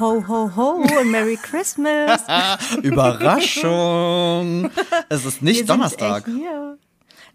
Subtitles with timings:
[0.00, 2.22] Ho, ho, ho und Merry Christmas.
[2.82, 4.70] Überraschung.
[5.08, 6.24] Es ist nicht Wir Donnerstag.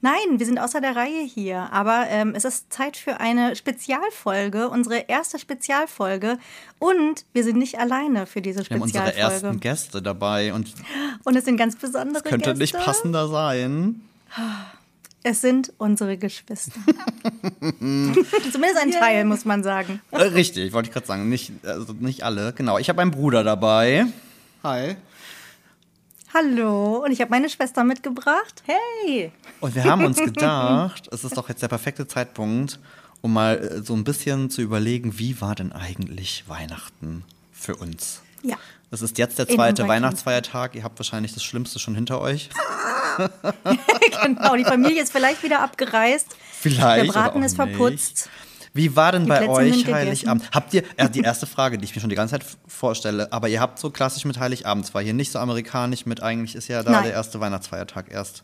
[0.01, 1.69] Nein, wir sind außer der Reihe hier.
[1.71, 6.37] Aber ähm, es ist Zeit für eine Spezialfolge, unsere erste Spezialfolge.
[6.79, 9.45] Und wir sind nicht alleine für diese Wir haben unsere Spezialfolge.
[9.47, 10.73] ersten Gäste dabei und
[11.23, 12.59] Und es sind ganz besondere es könnte Gäste.
[12.61, 14.01] nicht passender sein.
[15.25, 16.79] Es sind unsere Geschwister.
[17.79, 20.01] Zumindest ein Teil, muss man sagen.
[20.11, 21.29] Äh, Richtig, wollte ich gerade sagen.
[21.29, 22.51] Nicht, also nicht alle.
[22.51, 22.77] Genau.
[22.77, 24.05] Ich habe einen Bruder dabei.
[24.63, 24.97] Hi.
[26.33, 28.63] Hallo, und ich habe meine Schwester mitgebracht.
[28.65, 29.31] Hey!
[29.61, 32.79] Und wir haben uns gedacht, es ist doch jetzt der perfekte Zeitpunkt,
[33.21, 38.21] um mal äh, so ein bisschen zu überlegen, wie war denn eigentlich Weihnachten für uns?
[38.41, 38.57] Ja.
[38.93, 40.75] Es ist jetzt der zweite Weihnachtsfeiertag.
[40.75, 42.51] Ihr habt wahrscheinlich das Schlimmste schon hinter euch.
[44.23, 46.35] genau, die Familie ist vielleicht wieder abgereist.
[46.51, 47.07] Vielleicht.
[47.07, 47.75] Der Braten ist nicht.
[47.75, 48.29] verputzt.
[48.75, 49.93] Wie war denn Die bei Plätzchen euch.
[49.93, 50.51] Heiligabend?
[50.51, 53.49] Habt ihr, äh, die erste Frage, die ich mir schon die ganze Zeit vorstelle, aber
[53.49, 56.83] ihr habt so klassisch mit Heiligabend, zwar hier nicht so amerikanisch mit, eigentlich ist ja
[56.83, 57.03] da Nein.
[57.05, 58.43] der erste Weihnachtsfeiertag erst.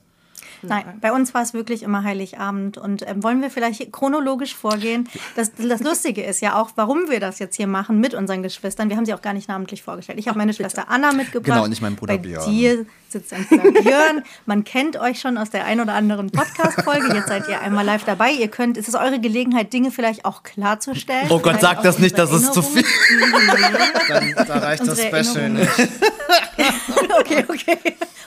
[0.61, 2.77] Nein, bei uns war es wirklich immer Heiligabend.
[2.77, 5.07] Und ähm, wollen wir vielleicht chronologisch vorgehen?
[5.35, 8.89] Das, das Lustige ist ja auch, warum wir das jetzt hier machen mit unseren Geschwistern.
[8.89, 10.19] Wir haben sie auch gar nicht namentlich vorgestellt.
[10.19, 11.45] Ich habe meine Schwester Anna mitgebracht.
[11.45, 12.49] Genau, und ich meinen Bruder bei Björn.
[12.49, 14.23] dir sitzt ein Bruder Björn.
[14.45, 17.13] Man kennt euch schon aus der ein oder anderen Podcast-Folge.
[17.15, 18.31] Jetzt seid ihr einmal live dabei.
[18.31, 21.27] Ihr könnt, es ist eure Gelegenheit, Dinge vielleicht auch klarzustellen.
[21.29, 22.83] Oh Gott, sag das nicht, das ist zu viel.
[24.07, 25.69] Dann, da reicht das Unsere Special Erinnerungen.
[25.77, 25.89] nicht.
[27.19, 27.77] okay, okay.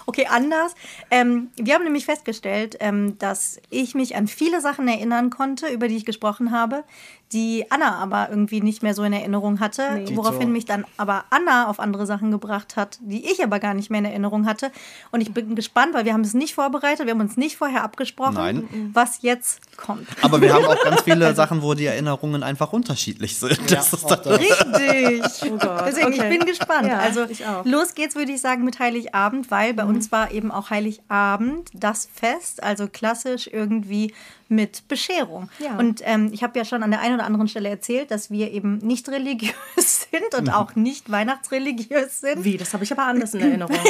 [0.07, 0.75] Okay, anders.
[1.11, 5.89] Ähm, wir haben nämlich festgestellt, ähm, dass ich mich an viele Sachen erinnern konnte, über
[5.89, 6.85] die ich gesprochen habe,
[7.33, 10.17] die Anna aber irgendwie nicht mehr so in Erinnerung hatte, Nee.
[10.17, 13.91] woraufhin mich dann aber Anna auf andere Sachen gebracht hat, die ich aber gar nicht
[13.91, 14.71] mehr in Erinnerung hatte.
[15.11, 17.83] Und ich bin gespannt, weil wir haben es nicht vorbereitet, wir haben uns nicht vorher
[17.85, 18.91] abgesprochen, Nein.
[18.93, 20.07] was jetzt kommt.
[20.23, 23.59] Aber wir haben auch ganz viele Sachen, wo die Erinnerungen einfach unterschiedlich sind.
[23.71, 24.39] Das ist auch das.
[24.39, 25.23] Richtig.
[25.63, 25.69] Oh.
[25.87, 26.39] Deswegen, ich okay.
[26.39, 26.89] bin gespannt.
[26.89, 27.65] Ja, also, ich auch.
[27.65, 32.09] los geht's, würde ich sagen, mit Heiligabend, weil bei uns war eben auch Heiligabend das
[32.13, 34.13] Fest, also klassisch irgendwie
[34.53, 35.49] mit Bescherung.
[35.59, 35.77] Ja.
[35.79, 38.51] Und ähm, ich habe ja schon an der einen oder anderen Stelle erzählt, dass wir
[38.51, 42.45] eben nicht religiös sind und auch nicht weihnachtsreligiös sind.
[42.45, 42.57] Wie?
[42.57, 43.77] Das habe ich aber anders in Erinnerung.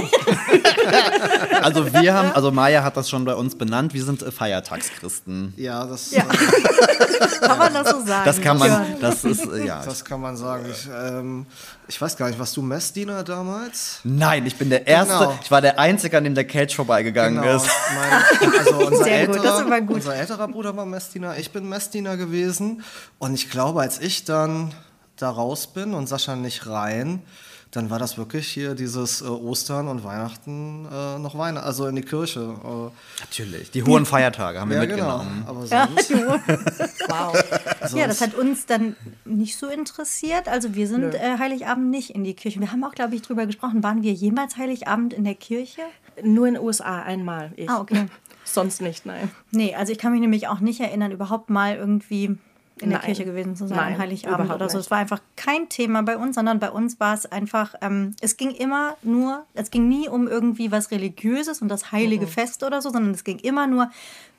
[1.63, 5.55] Also wir haben, also Maya hat das schon bei uns benannt, wir sind äh, Feiertagschristen.
[5.57, 6.25] Ja, das, Ja.
[7.41, 8.23] Kann man das so sagen?
[8.25, 9.85] Das kann man, das ist, äh, ja.
[9.85, 10.67] das kann man sagen.
[10.71, 11.47] Ich, ähm,
[11.89, 14.01] ich weiß gar nicht, warst du Messdiener damals?
[14.05, 15.39] Nein, ich bin der Erste, Genau.
[15.43, 17.67] ich war der Einzige, an dem der Cage vorbeigegangen ist.
[17.95, 19.97] Mein, also unser, Sehr gut, älterer, das ist immer gut.
[19.97, 22.83] unser älterer Bruder war Messdiener, ich bin Messdiener gewesen.
[23.19, 24.73] Und ich glaube, als ich dann
[25.17, 27.23] da raus bin und Sascha nicht rein,
[27.73, 31.97] dann war das wirklich hier dieses äh, Ostern und Weihnachten äh, noch Weihnachten, also in
[31.97, 32.41] die Kirche.
[32.41, 35.25] Äh, Natürlich, die hohen Feiertage haben wir ja, genau.
[35.25, 35.45] mitgenommen.
[35.47, 36.11] Aber Ja, sonst,
[37.09, 37.95] wow.
[37.95, 38.95] ja, das hat uns dann
[39.25, 40.49] nicht so interessiert.
[40.49, 42.61] Also wir sind äh, Heiligabend nicht in die Kirche.
[42.61, 43.83] Wir haben auch, glaube ich, drüber gesprochen.
[43.83, 45.81] Waren wir jemals Heiligabend in der Kirche?
[46.23, 47.53] Nur in den USA einmal.
[47.57, 47.71] Ich.
[47.71, 48.07] Ah, okay.
[48.45, 49.31] Sonst nicht, nein.
[49.51, 52.37] Nee, also ich kann mich nämlich auch nicht erinnern, überhaupt mal irgendwie
[52.81, 53.07] in der Nein.
[53.07, 54.79] Kirche gewesen zu sein Nein, Heiligabend oder so.
[54.79, 54.87] nicht.
[54.87, 58.37] Es war einfach kein Thema bei uns, sondern bei uns war es einfach, ähm, es
[58.37, 62.83] ging immer nur, es ging nie um irgendwie was Religiöses und das heilige Fest oder
[62.83, 63.91] so, sondern es ging immer nur,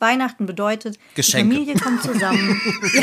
[0.03, 1.49] Weihnachten bedeutet, Geschenke.
[1.49, 2.61] die Familie kommt zusammen.
[2.94, 3.01] ja,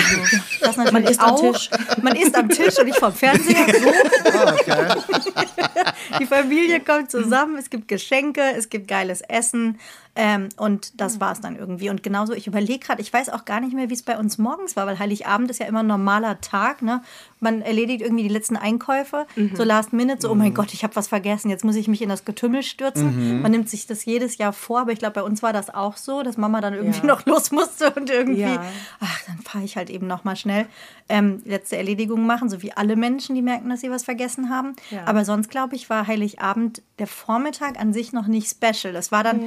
[0.60, 1.40] das natürlich Man isst am auch.
[1.40, 1.70] Tisch.
[2.02, 3.66] Man isst am Tisch und nicht vom Fernseher.
[3.72, 3.88] So.
[4.38, 4.94] ah, okay.
[6.18, 9.78] Die Familie kommt zusammen, es gibt Geschenke, es gibt geiles Essen
[10.16, 11.88] ähm, und das war es dann irgendwie.
[11.88, 14.38] Und genauso, ich überlege gerade, ich weiß auch gar nicht mehr, wie es bei uns
[14.38, 16.82] morgens war, weil Heiligabend ist ja immer ein normaler Tag.
[16.82, 17.00] Ne?
[17.38, 20.96] Man erledigt irgendwie die letzten Einkäufe, so last minute, so, oh mein Gott, ich habe
[20.96, 23.40] was vergessen, jetzt muss ich mich in das Getümmel stürzen.
[23.40, 25.96] Man nimmt sich das jedes Jahr vor, aber ich glaube, bei uns war das auch
[25.96, 27.06] so, dass Mama dann irgendwie Ja.
[27.06, 28.62] noch los musste und irgendwie, Ja.
[29.00, 30.66] ach, dann fahre ich halt eben noch mal schnell
[31.08, 34.74] ähm, letzte Erledigung machen, so wie alle Menschen, die merken, dass sie was vergessen haben.
[34.90, 35.04] Ja.
[35.06, 38.92] Aber sonst, glaube ich, war Heiligabend der Vormittag an sich noch nicht special.
[38.92, 39.40] Das war dann,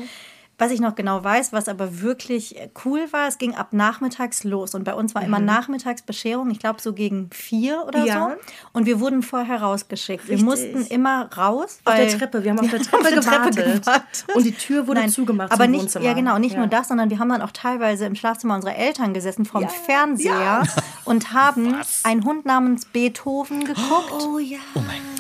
[0.64, 4.46] was ich noch genau weiß, was aber wirklich äh, cool war, es ging ab nachmittags
[4.46, 4.74] los.
[4.76, 8.30] Und bei uns war immer nachmittags Bescherung, ich glaube so gegen vier oder Ja.
[8.30, 8.36] so.
[8.72, 10.28] Und wir wurden vorher rausgeschickt.
[10.30, 10.46] Wir Richtig.
[10.74, 11.80] mussten immer raus.
[11.84, 12.44] Auf der Treppe.
[12.46, 13.86] Wir haben auf der auf Treppe, der Treppe gewartet.
[14.34, 16.06] Und die Tür wurde Nein, zugemacht aber nicht, Wohnzimmer.
[16.06, 16.60] Ja, genau, nicht Ja.
[16.60, 19.68] nur das, sondern wir haben dann auch teilweise im Schlafzimmer unserer Eltern gesessen vom Ja,
[19.68, 20.64] Fernseher
[21.04, 24.14] und haben einen Hund namens Beethoven geguckt.
[24.26, 24.60] Oh ja.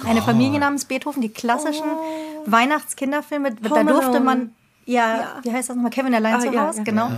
[0.05, 1.83] Eine Familie namens Beethoven, die klassischen
[2.45, 3.55] Weihnachtskinderfilme.
[3.55, 4.53] Da durfte man.
[4.85, 5.39] Ja, Ja.
[5.43, 5.91] wie heißt das nochmal?
[5.91, 6.83] Kevin allein Ah, zu ja, Hause, ja.
[6.83, 7.09] genau.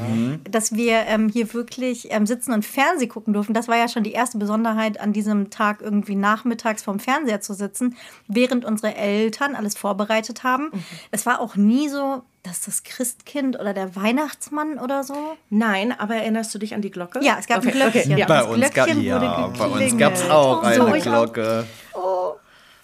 [0.50, 3.53] Dass wir ähm, hier wirklich ähm, sitzen und Fernseh gucken durften.
[3.53, 7.53] Das war ja schon die erste Besonderheit, an diesem Tag irgendwie nachmittags vorm Fernseher zu
[7.53, 7.95] sitzen,
[8.27, 10.65] während unsere Eltern alles vorbereitet haben.
[10.71, 10.83] Mhm.
[11.12, 15.15] Es war auch nie so, dass das Christkind oder der Weihnachtsmann oder so.
[15.50, 17.19] Nein, aber erinnerst du dich an die Glocke?
[17.23, 18.15] Ja, es gab ein Glöckchen.
[18.15, 18.27] ja.
[18.27, 20.00] Bei uns, ga Glöckchen ja, wurde bei uns geklingelt.
[20.00, 21.33] gab es auch Oh, eine so, ich auch.
[21.33, 21.65] Glocke.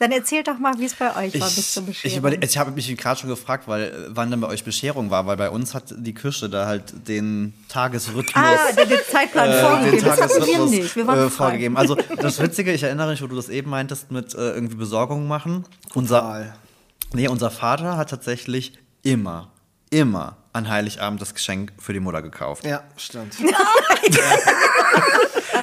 [0.01, 2.11] Dann erzählt doch mal, wie es bei euch war bis zur Ich, Bescherung.
[2.27, 5.11] ich, überleg- ich habe mich gerade schon gefragt, weil äh, wann denn bei euch Bescherung
[5.11, 9.49] war, weil bei uns hat die Kirche da halt den Tagesrhythmus ah, den, den Zeitplan
[9.51, 10.03] äh, vorgegeben.
[10.03, 10.95] Das hatten wir Tagesrhythmus nicht.
[10.95, 11.77] Wir waren äh, vorgegeben.
[11.77, 15.27] Also das Witzige, ich erinnere mich, wo du das eben meintest mit äh, irgendwie Besorgung
[15.27, 15.65] machen.
[15.93, 16.55] Unser,
[17.13, 19.51] nee, unser Vater hat tatsächlich immer,
[19.91, 22.65] immer an Heiligabend das Geschenk für die Mutter gekauft.
[22.65, 23.35] Ja, stimmt.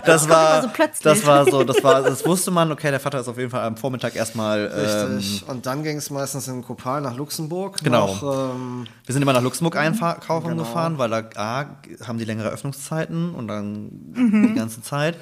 [0.04, 1.02] Das war, so plötzlich.
[1.02, 2.70] das war so, das war, das wusste man.
[2.72, 4.70] Okay, der Vater ist auf jeden Fall am Vormittag erstmal.
[4.74, 5.46] Ähm, Richtig.
[5.48, 7.78] Und dann ging es meistens in Kopal nach Luxemburg.
[7.82, 8.06] Genau.
[8.06, 10.62] Noch, ähm, Wir sind immer nach Luxemburg einkaufen Genau.
[10.62, 11.66] gefahren, weil da A,
[12.06, 14.48] haben die längere Öffnungszeiten und dann Mhm.
[14.48, 15.16] die ganze Zeit.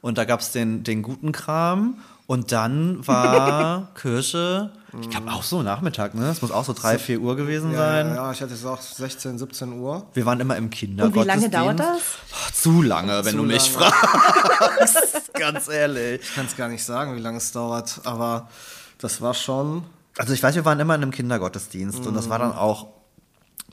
[0.00, 1.98] Und da gab es den, den guten Kram.
[2.32, 4.70] Und dann war Kirche,
[5.02, 6.30] ich glaube auch so Nachmittag, ne?
[6.30, 8.08] Es muss auch so drei, vier Uhr gewesen ja, sein.
[8.08, 10.06] ja, ja, ich hätte gesagt 16, 17 Uhr.
[10.14, 11.26] Wir waren immer im Und wie Kindergottesdienst.
[11.26, 12.00] lange dauert das?
[12.32, 13.92] Oh, zu lange, wenn Zu du mich lange.
[13.92, 15.30] fragst.
[15.34, 16.22] Ganz ehrlich.
[16.22, 18.48] Ich kann es gar nicht sagen, wie lange es dauert, aber
[18.96, 19.82] das war schon.
[20.16, 22.86] Also ich weiß, wir waren immer in einem Kindergottesdienst und das war dann auch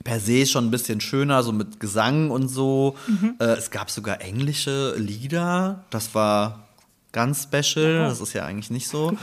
[0.04, 2.94] per se schon ein bisschen schöner, so mit Gesang und so.
[3.38, 6.66] Äh, es gab sogar englische Lieder, das war
[7.12, 9.12] ganz special, das ist ja eigentlich nicht so.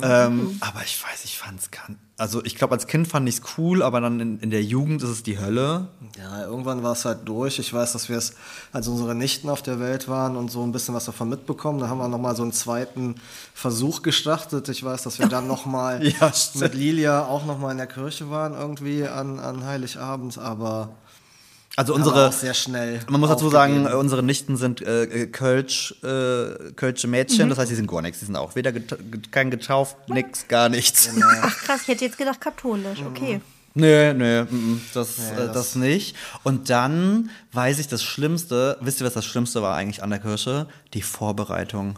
[0.00, 1.98] Ähm, aber ich weiß, ich fand es ganz.
[2.16, 5.02] Also ich glaube, als Kind fand ich es cool, aber dann in, in der Jugend
[5.02, 5.88] ist es die Hölle.
[6.16, 7.58] Ja, irgendwann war es halt durch.
[7.58, 8.34] Ich weiß, dass wir es,
[8.72, 11.88] als unsere Nichten auf der Welt waren und so ein bisschen was davon mitbekommen, da
[11.88, 13.16] haben wir nochmal so einen zweiten
[13.54, 14.68] Versuch gestartet.
[14.68, 18.54] Ich weiß, dass wir dann nochmal Ja, mit Lilia auch nochmal in der Kirche waren,
[18.54, 20.90] irgendwie an, an Heiligabend, aber
[21.78, 23.00] Also unsere, auch sehr schnell.
[23.08, 23.94] Man muss dazu sagen, aufgegeben.
[23.94, 28.02] äh, unsere Nichten sind äh, äh, Kölsch, äh, Kölsche Mädchen, das heißt, die sind gar
[28.02, 28.18] nichts.
[28.18, 28.96] Die sind auch weder geta
[29.30, 31.08] kein getauft, nix, gar nichts.
[31.42, 32.98] Ach krass, ich hätte jetzt gedacht katholisch.
[33.06, 33.40] Okay.
[33.74, 36.16] Nö, nö, mm, das, Nee, äh, das- das nicht.
[36.42, 40.18] Und dann weiß ich das Schlimmste, wisst ihr, was das Schlimmste war eigentlich an der
[40.18, 40.66] Kirche?
[40.94, 41.96] Die Vorbereitung.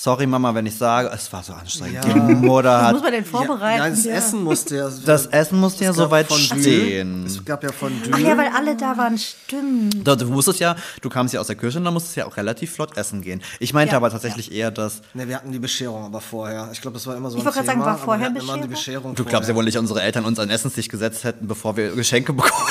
[0.00, 2.04] Sorry, Mama, wenn ich sage, es war so anstrengend.
[2.04, 2.12] Ja.
[2.12, 2.92] Die Mutter Was hat.
[2.92, 3.78] muss man denn vorbereiten?
[3.78, 4.88] Ja, ja, das Essen musste ja.
[5.04, 6.60] Das Essen musste ja soweit Fondue.
[6.60, 7.26] stehen.
[7.26, 8.12] Es gab ja Fondue.
[8.14, 10.06] Ach ja, weil alle da waren, stimmt.
[10.06, 12.36] Du, du musstest ja, du kamst ja aus der Kirche und dann musstest ja auch
[12.36, 13.42] relativ flott essen gehen.
[13.58, 15.00] Ich meinte Ja, aber tatsächlich eher, dass.
[15.14, 16.68] Ne, wir hatten die Bescherung aber vorher.
[16.72, 18.68] Ich glaube, das war immer so Ich ein wollte gerade sagen, war vorher immer die
[18.68, 18.68] Bescherung?
[18.68, 21.96] Bescherung Du glaubst ja wohl nicht, unsere Eltern uns an Essenstisch gesetzt hätten, bevor wir
[21.96, 22.52] Geschenke bekommen.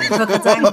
[0.00, 0.64] Ich wollte gerade sagen,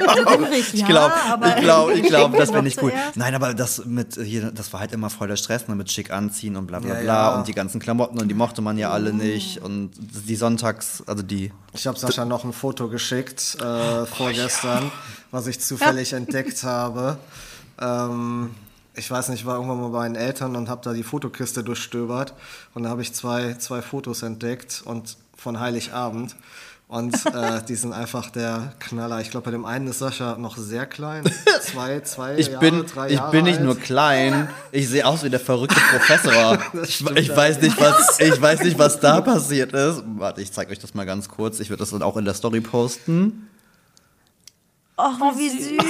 [0.43, 2.91] Ulrich, Ich ja, glaube, aber ich glaube, ich glaube, das wäre nicht cool.
[2.91, 3.17] zuerst.
[3.17, 6.11] Nein, aber das mit hier, das war halt immer voll der Stress, ne, mit schick
[6.11, 7.37] anziehen und bla bla Ja, bla ja.
[7.37, 11.23] und die ganzen Klamotten und die mochte man ja alle nicht und die Sonntags, also
[11.23, 11.51] die.
[11.73, 14.91] Ich habe Sascha noch ein Foto geschickt Oh, äh, vorgestern,
[15.31, 17.17] was ich zufällig entdeckt habe.
[17.79, 18.51] Ähm,
[18.95, 21.63] ich weiß nicht, ich war irgendwann mal bei meinen Eltern und habe da die Fotokiste
[21.63, 22.33] durchstöbert
[22.73, 26.35] und da habe ich zwei, zwei Fotos entdeckt und von Heiligabend.
[26.87, 29.19] Und äh, die sind einfach der Knaller.
[29.19, 31.23] Ich glaube, bei dem einen ist Sascha noch sehr klein.
[31.61, 33.65] Zwei, zwei Ich Jahre, bin, drei ich Jahre bin nicht alt.
[33.65, 36.59] nur klein, ich sehe aus wie der verrückte Professor.
[36.83, 40.03] ich, ich weiß nicht, was, ich weiß nicht, was da passiert ist.
[40.17, 41.59] Warte, ich zeige euch das mal ganz kurz.
[41.59, 43.49] Ich würde das dann auch in der Story posten.
[44.95, 45.83] Ach, wie süß.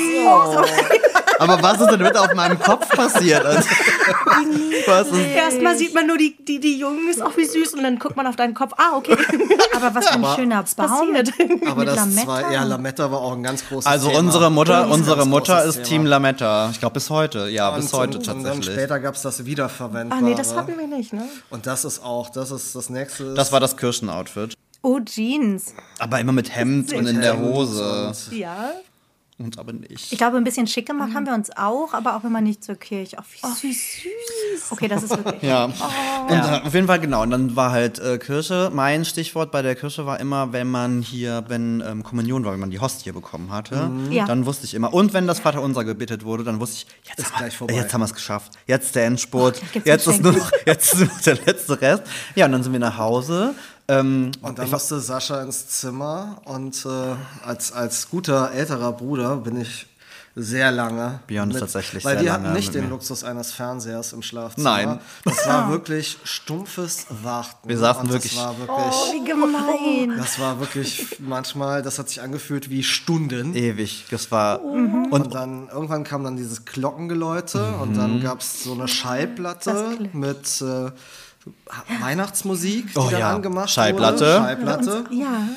[1.40, 3.46] Aber was ist denn bitte auf meinem Kopf passiert?
[3.46, 3.60] Also,
[4.88, 8.00] was ist, Erstmal sieht man nur die, die, die Jungs, auch wie süß, und dann
[8.00, 8.74] guckt man auf deinen Kopf.
[8.78, 9.18] Ah, okay.
[9.76, 10.88] Aber was für ein schöner Baum.
[11.14, 11.32] passiert?
[11.66, 12.24] Aber mit das Lametta.
[12.24, 14.20] zwei, ja, Lametta war auch ein ganz großes also Thema.
[14.20, 15.86] unsere Mutter, unsere Mutter ist Thema.
[15.88, 16.70] Team Lametta.
[16.72, 17.50] Ich glaube bis heute.
[17.50, 18.74] Ja, bis Und- heute und, Und dann tatsächlich.
[18.76, 20.22] später gab es das Wiederverwendbare.
[20.22, 21.24] Ach nee, das hatten wir nicht, ne?
[21.50, 23.34] Und das ist auch, das ist das nächste.
[23.34, 24.54] Das war das Kirchenoutfit.
[24.82, 25.74] Oh, Jeans.
[26.00, 28.08] Aber immer mit Hemd und in der Hose.
[28.08, 28.72] und- Ja.
[29.38, 30.14] Und aber nicht.
[30.14, 32.64] Ich glaube, ein bisschen schick gemacht haben wir uns auch, aber auch wenn man nicht
[32.64, 33.18] zur Kirche.
[33.20, 33.26] Ach,
[33.64, 34.72] wie süß.
[34.72, 35.42] Okay, das ist wirklich.
[35.44, 35.66] Ja.
[35.66, 35.74] Und
[36.32, 37.22] äh, auf jeden Fall genau.
[37.22, 38.72] Und dann war halt äh, Kirche.
[38.74, 42.62] Mein Stichwort bei der Kirche war immer, wenn man hier, wenn ähm, Kommunion war, wenn
[42.62, 44.26] man die Hostie bekommen hatte, Ja.
[44.26, 44.94] dann wusste ich immer.
[44.94, 47.74] Und wenn das Vaterunser gebetet wurde, dann wusste ich, jetzt, Ist haben, wir, gleich vorbei.
[47.74, 48.54] jetzt haben wir es geschafft.
[48.68, 49.62] Jetzt der Endspurt.
[49.76, 52.04] Oh, jetzt ist nur noch, jetzt ist nur noch der letzte Rest.
[52.36, 53.54] Ja, und dann sind wir nach Hause.
[53.88, 56.90] Ähm, Und dann musste Sascha ins Zimmer und äh,
[57.46, 59.86] als, als guter älterer Bruder bin ich
[60.38, 61.20] sehr lange.
[61.28, 62.90] Björn ist tatsächlich Weil sehr wir lange hatten nicht den mir.
[62.90, 64.70] Luxus eines Fernsehers im Schlafzimmer.
[64.70, 65.00] Nein.
[65.24, 67.70] Das war wirklich stumpfes Warten.
[67.70, 69.14] Wir saßen und wirklich- Das war Oh, wirklich.
[69.14, 70.18] wie gemein.
[70.18, 73.56] Das war wirklich manchmal, das hat sich angefühlt wie Stunden.
[73.56, 74.08] ewig.
[74.12, 74.62] Das war.
[74.62, 77.98] Und Und dann irgendwann kam dann dieses Glockengeläute und Mhm.
[77.98, 80.92] dann gab es so eine Schallplatte mit äh,
[82.02, 84.20] Weihnachtsmusik, die Oh dann ja, angemacht Schallplatte.
[84.26, 84.38] wurde.
[84.38, 85.04] Schallplatte.
[85.12, 85.48] Ja.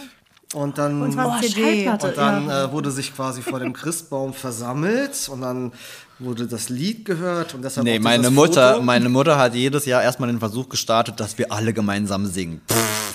[0.55, 5.43] Und dann, Und Oh, und dann äh, wurde sich quasi vor dem Christbaum versammelt und
[5.43, 5.73] dann
[6.21, 8.85] wurde das Lied gehört und deshalb Nee, auch meine Mutter, Foto.
[8.85, 12.61] meine Mutter hat jedes Jahr erstmal den Versuch gestartet, dass wir alle gemeinsam singen.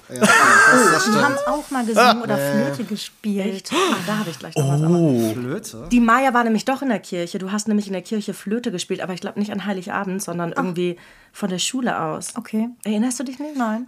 [0.09, 1.23] Ja, das, das Die stimmt.
[1.23, 3.69] haben auch mal gesungen oder Flöte gespielt.
[3.73, 4.81] Ah, da habe ich gleich noch was.
[4.81, 5.33] Oh.
[5.33, 5.87] Flöte.
[5.91, 7.39] die Maya war nämlich doch in der Kirche.
[7.39, 10.51] Du hast nämlich in der Kirche Flöte gespielt, aber ich glaube nicht an Heiligabend, sondern
[10.53, 10.97] irgendwie
[11.31, 12.29] von der Schule aus.
[12.35, 12.69] Okay.
[12.83, 13.55] Erinnerst du dich nicht?
[13.57, 13.85] Nein.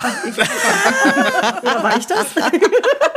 [1.62, 2.26] Oder war ich das?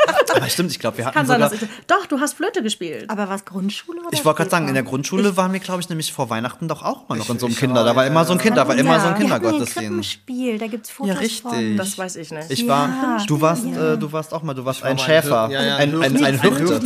[0.36, 1.50] Aber stimmt, ich glaube, wir hatten sein, sogar.
[1.50, 1.68] dass ich.
[1.86, 3.08] Doch, du hast Flöte gespielt.
[3.08, 4.08] Aber was Grundschule oder?
[4.12, 4.82] Ich wollte gerade sagen, in der?
[4.82, 7.52] Grundschule waren wir, glaube ich, nämlich vor Weihnachten doch auch mal noch in so einem
[7.52, 7.84] ich Kinder.
[7.84, 8.38] Da war, immer so ein.
[8.38, 9.74] Kind, da war immer so ein Kindergottesdienst.
[9.76, 11.42] Krippenspiel, da gibt es Fotos Ja, richtig.
[11.42, 11.76] von.
[11.76, 12.50] Das weiß ich nicht.
[12.50, 13.94] Ich Ja, war, du warst, ja.
[13.94, 16.24] äh, du warst auch mal, du warst war ein Schäfer, ja, ja, ein, ein, ein
[16.24, 16.80] ein Hirte.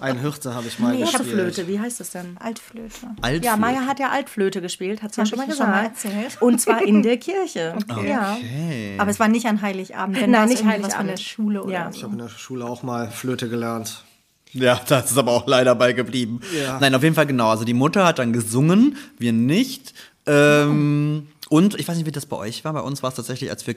[0.00, 1.32] Ein Hirte habe ich mal Nee, ich gespielt.
[1.32, 2.36] Flöte, wie heißt das denn?
[2.40, 2.94] Altflöte.
[3.20, 3.46] Altflöte.
[3.46, 5.88] Ja, Maya hat ja Altflöte gespielt, hat sie ja schon mal ich ja schon mal
[5.88, 6.04] gesagt.
[6.04, 6.42] erzählt.
[6.42, 7.74] Und zwar in der Kirche.
[7.90, 8.96] Okay.
[8.98, 10.20] Aber es war nicht an Heiligabend.
[10.20, 11.20] Wenn Nein, nicht was von der Heiligabend.
[11.20, 11.90] Schule oder.
[11.92, 12.08] Ich so.
[12.18, 14.04] In der Schule auch mal Flöte gelernt.
[14.52, 16.40] Ja, das ist aber auch leider bei geblieben.
[16.58, 16.78] Ja.
[16.80, 17.50] Nein, auf jeden Fall genau.
[17.50, 19.94] Also die Mutter hat dann gesungen, wir nicht.
[20.26, 22.72] Ähm, und ich weiß nicht, wie das bei euch war.
[22.72, 23.76] Bei uns war es tatsächlich, als wir,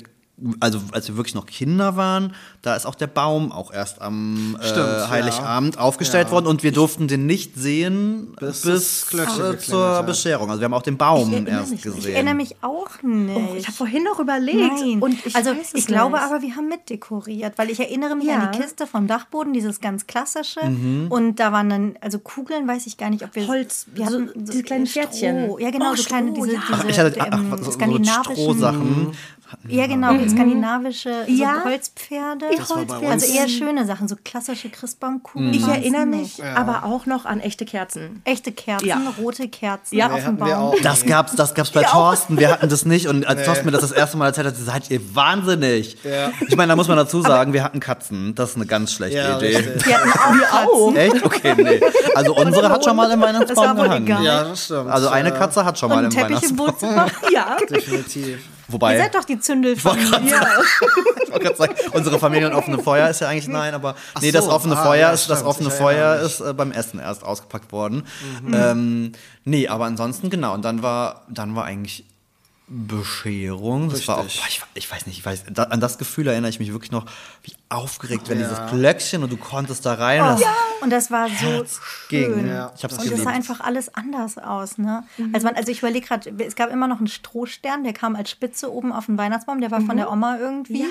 [0.59, 2.33] also als wir wirklich noch Kinder waren,
[2.63, 5.09] da ist auch der Baum auch erst am äh, Stimmt, ja.
[5.09, 6.31] Heiligabend aufgestellt Ja.
[6.31, 10.05] worden und wir durften den nicht sehen Bis bis, das Glöckchen äh, zur hat.
[10.07, 10.49] Bescherung.
[10.49, 11.99] Also wir haben auch den Baum erst mich gesehen.
[11.99, 13.35] Ich erinnere mich auch nicht.
[13.37, 14.57] Oh, ich habe vorhin noch überlegt.
[14.81, 14.99] Nein.
[14.99, 16.25] Und ich also weiß es ich glaube nicht.
[16.25, 18.39] aber, wir haben mitdekoriert, weil ich erinnere mich Ja.
[18.39, 20.59] an die Kiste vom Dachboden, dieses ganz klassische.
[21.09, 24.13] Und da waren dann, also Kugeln, weiß ich gar nicht, ob wir Holz, wir so
[24.21, 25.01] hatten diese kleinen Stroh.
[25.01, 25.59] Pferdchen.
[25.59, 26.61] Ja, genau, Oh, so kleine, Stroh, diese, ja.
[26.77, 29.11] diese ich hatte ach, ähm, so, so Strohsachen.
[29.67, 31.63] Ja genau, skandinavische so Ja.
[31.63, 32.45] Holzpferde.
[32.87, 35.53] Bei Also eher schöne Sachen, so klassische Christbaumkugeln.
[35.53, 38.21] Ich waren's erinnere mich aber auch noch an echte Kerzen.
[38.25, 39.01] Echte Kerzen, Ja.
[39.19, 40.07] rote Kerzen Ja.
[40.07, 40.51] auf Nee, dem Baum.
[40.51, 40.75] auch.
[40.81, 42.37] Das gab's, das gab's bei Thorsten.
[42.39, 43.07] Wir hatten das nicht.
[43.07, 45.97] Und als Thorsten mir das das erste Mal erzählt hat, seid ihr wahnsinnig.
[46.03, 46.31] Ja.
[46.47, 48.35] Ich meine, da muss man dazu sagen, wir hatten Katzen.
[48.35, 49.57] Das ist eine ganz schlechte Ja, Idee.
[49.57, 49.85] richtig.
[49.87, 50.95] Wir hatten auch Katzen.
[50.97, 51.25] Echt?
[51.25, 51.81] Okay, nee.
[52.15, 54.23] Also unsere hat schon mal im Das Weihnachtsbaum war wohl gehangen.
[54.25, 54.89] Ja, das stimmt.
[54.89, 56.67] Also eine Katze hat schon Und mal im Teppich im Weihnachtsbaum.
[56.67, 57.05] Wohnzimmer.
[57.31, 57.57] Ja.
[57.69, 58.39] Definitiv.
[58.71, 60.07] Wobei, Ihr seid doch die Zündelfamilie.
[60.11, 64.31] ich wollte gerade sagen, unsere Familie und offene Feuer ist ja eigentlich nein, aber nee,
[64.31, 67.23] so, das offene ah, Feuer ja, ist das offene Feuer ist äh, beim Essen erst
[67.23, 68.05] ausgepackt worden.
[68.51, 69.13] Ähm,
[69.43, 70.53] nee, aber ansonsten genau.
[70.53, 72.05] Und dann war dann war eigentlich
[72.73, 73.89] Bescherung.
[73.89, 76.49] Das war auch, boah, ich, ich weiß nicht, ich weiß, da, an das Gefühl erinnere
[76.49, 77.05] ich mich wirklich noch,
[77.43, 78.47] wie aufgeregt, wenn Ja.
[78.47, 80.19] dieses Glöckchen und du konntest da rein.
[80.19, 80.41] das
[80.81, 82.33] Und das war so Herz ging.
[82.33, 82.47] schön.
[82.47, 83.23] Ja, ich hab's Und es geliebt.
[83.25, 85.03] sah einfach alles anders aus, ne?
[85.33, 88.29] Also, man, also ich überlege gerade, es gab immer noch einen Strohstern, der kam als
[88.29, 90.85] Spitze oben auf den Weihnachtsbaum, der war von der Oma irgendwie.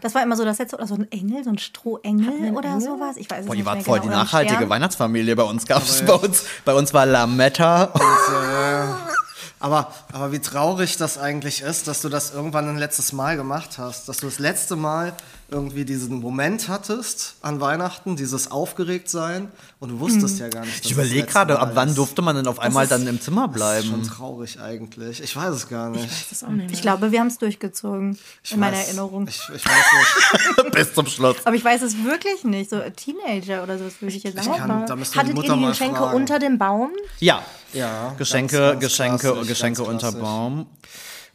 [0.00, 3.16] Das war immer so das letzte, oder so ein Engel, so ein Strohengel oder sowas.
[3.16, 4.12] Ich weiß es Boah, nicht die war voll genau.
[4.12, 4.68] die nachhaltige.
[4.68, 5.34] Weihnachtsfamilie.
[5.36, 7.92] Bei uns gab es bei uns, bei uns war Lametta.
[9.64, 13.78] Aber, aber wie traurig das eigentlich ist, dass du das irgendwann ein letztes Mal gemacht
[13.78, 14.10] hast.
[14.10, 15.14] Dass du das letzte Mal
[15.50, 19.48] irgendwie diesen Moment hattest an Weihnachten, dieses Aufgeregtsein
[19.78, 21.98] und du wusstest ja gar nicht, dass Ich es überlege gerade, ab wann ist.
[21.98, 24.08] durfte man denn auf einmal dann im Zimmer Das ist schon bleiben?
[24.08, 25.22] traurig eigentlich.
[25.22, 26.04] Ich weiß es gar nicht.
[26.06, 28.18] Das ist auch nicht Ich glaube, wir haben es durchgezogen,
[28.50, 29.28] in meiner weiß- Erinnerung.
[29.28, 30.72] Ich, ich weiß nicht.
[30.72, 31.36] Bis zum Schluss.
[31.44, 32.70] Aber ich weiß es wirklich nicht.
[32.70, 34.56] So Teenager oder so, das würde ich jetzt Ich sagen.
[34.58, 36.16] kann, da müsste die Hattet ihr die Geschenke fragen.
[36.16, 36.90] unter dem Baum?
[37.20, 37.42] Ja.
[37.74, 40.12] Ja, Geschenke, ganz, ganz Geschenke, klassisch, Geschenke unter.
[40.12, 40.66] Baum.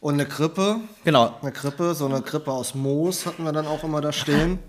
[0.00, 0.76] Und eine Krippe.
[1.04, 1.34] Genau.
[1.42, 4.58] Eine Krippe, so eine Krippe aus Moos hatten wir dann auch immer da stehen.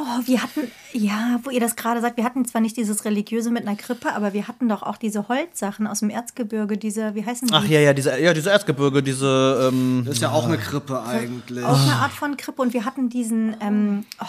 [0.00, 3.50] Oh, wir hatten, ja, wo ihr das gerade sagt, wir hatten zwar nicht dieses religiöse
[3.50, 7.26] mit einer Krippe, aber wir hatten doch auch diese Holzsachen aus dem Erzgebirge, diese, wie
[7.26, 7.54] heißen die?
[7.54, 11.02] Ach ja, ja, diese, ja, diese Erzgebirge, diese, ähm, Das ist ja auch eine Krippe
[11.02, 11.64] eigentlich.
[11.64, 12.62] Auch eine Art von Krippe.
[12.62, 14.26] Und wir hatten diesen, ähm, oh,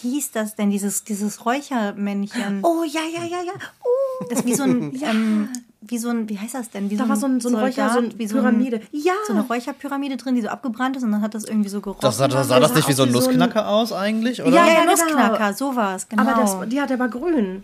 [0.00, 2.60] wie hieß das denn, dieses, dieses Räuchermännchen.
[2.62, 3.52] Oh, ja, ja, ja, ja.
[3.84, 4.24] Oh.
[4.30, 5.50] Das ist wie so ein, ähm,
[5.80, 6.90] wie so ein, wie heißt das denn?
[6.90, 8.80] Wie Da war so ein, so ein Räucher, so eine wie Pyramide.
[8.90, 9.12] ja.
[9.26, 12.00] So eine Räucherpyramide drin, die so abgebrannt ist und dann hat das irgendwie so gerochen.
[12.02, 14.50] das sah, das sah das nicht wie so ein Nussknacker aus eigentlich, oder?
[14.50, 14.90] ja, ja, Ja, genau.
[14.92, 16.22] Nussknacker, so war es, genau.
[16.22, 17.62] Aber das, ja, der war grün.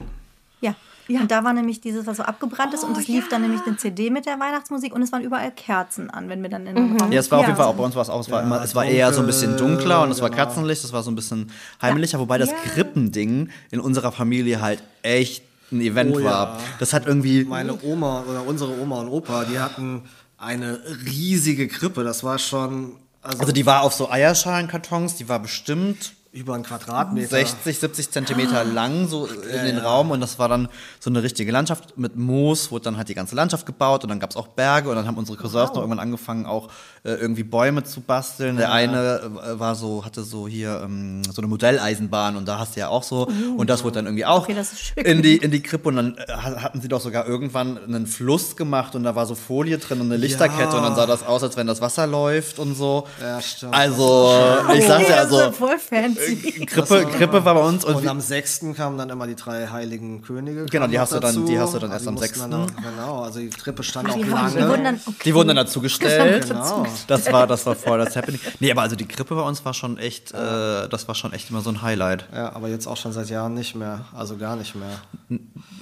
[1.06, 1.20] Ja.
[1.20, 3.76] Und da war nämlich dieses, was so abgebrannt ist, und es lief dann nämlich eine
[3.76, 6.96] CD mit der Weihnachtsmusik und es waren überall Kerzen an, wenn wir dann in den
[6.98, 7.48] Raum Ja, es war auf Ja.
[7.50, 9.12] jeden Fall auch bei uns war es auch, es war immer, es war dunkel, eher
[9.12, 10.44] so ein bisschen dunkler und es war genau.
[10.44, 11.50] Kerzenlicht, es war so ein bisschen
[11.82, 15.44] heimlicher, wobei das Krippending in unserer Familie halt echt
[15.74, 16.24] ein Event Oh ja.
[16.24, 16.60] war.
[16.78, 20.02] Das hat irgendwie, Meine Oma oder unsere Oma und Opa, die hatten
[20.38, 22.04] eine riesige Krippe.
[22.04, 26.64] Das war schon also, also die war auf so Eierschalenkartons, die war bestimmt über einen
[26.64, 27.28] Quadratmeter.
[27.28, 30.10] 60, 70 Zentimeter lang so in den Raum.
[30.10, 30.68] Und das war dann
[31.00, 31.96] so eine richtige Landschaft.
[31.96, 34.90] Mit Moos, wurde dann halt die ganze Landschaft gebaut und dann gab es auch Berge.
[34.90, 36.68] Und dann haben unsere Cousins noch irgendwann angefangen auch
[37.04, 38.56] äh, irgendwie Bäume zu basteln.
[38.56, 42.76] Der eine äh, war so, hatte so hier ähm, so eine Modelleisenbahn und da hast
[42.76, 43.28] du ja auch so.
[43.56, 45.04] Und das wurde dann irgendwie auch Okay, das ist schön.
[45.04, 45.88] in die in die Krippe.
[45.88, 49.26] Und dann äh, ha- hatten sie doch sogar irgendwann einen Fluss gemacht und da war
[49.26, 50.76] so Folie drin und eine Lichterkette.
[50.76, 53.06] Und dann sah das aus, als wenn das Wasser läuft und so.
[53.20, 53.74] Ja, stimmt.
[53.74, 54.30] Also,
[54.74, 56.23] ich sag's ja das also voll fancy.
[56.66, 58.60] Krippe, Krippe war bei uns und, Und am 6.
[58.76, 60.66] kamen dann immer die drei heiligen Könige.
[60.66, 62.40] Genau, die noch hast du dann- die hast du dann erst die am mussten 6..
[62.50, 64.68] Dann genau, also die Krippe stand auch Die lange.
[64.68, 65.16] wurden dann, okay.
[65.24, 66.48] die wurden dann dazu gestellt.
[66.48, 66.86] Genau.
[67.06, 68.40] Das war, das war voll das Happening.
[68.60, 71.50] Nee, aber also die Krippe bei uns war schon echt, äh, das war schon echt
[71.50, 72.26] immer so ein Highlight.
[72.34, 74.04] Ja, aber jetzt auch schon seit Jahren nicht mehr.
[74.16, 74.88] Also gar nicht mehr.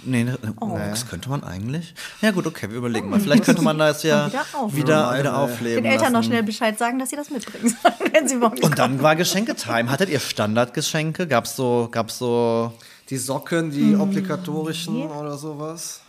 [0.04, 1.94] Nee, ne, oh, das könnte man eigentlich.
[2.20, 3.20] Ja gut, okay, wir überlegen mal.
[3.20, 6.30] Vielleicht könnte man das ja wieder auf- wieder, wieder aufleben Den Eltern noch lassen.
[6.30, 9.90] schnell Bescheid sagen, dass sie das mitbringen sollen, wenn sie morgen Und dann war Geschenketime.
[9.90, 11.26] Hattet ihr Standardgeschenke?
[11.26, 12.72] Gab's so, gab's so.
[13.10, 16.00] Die Socken, die obligatorischen oder sowas.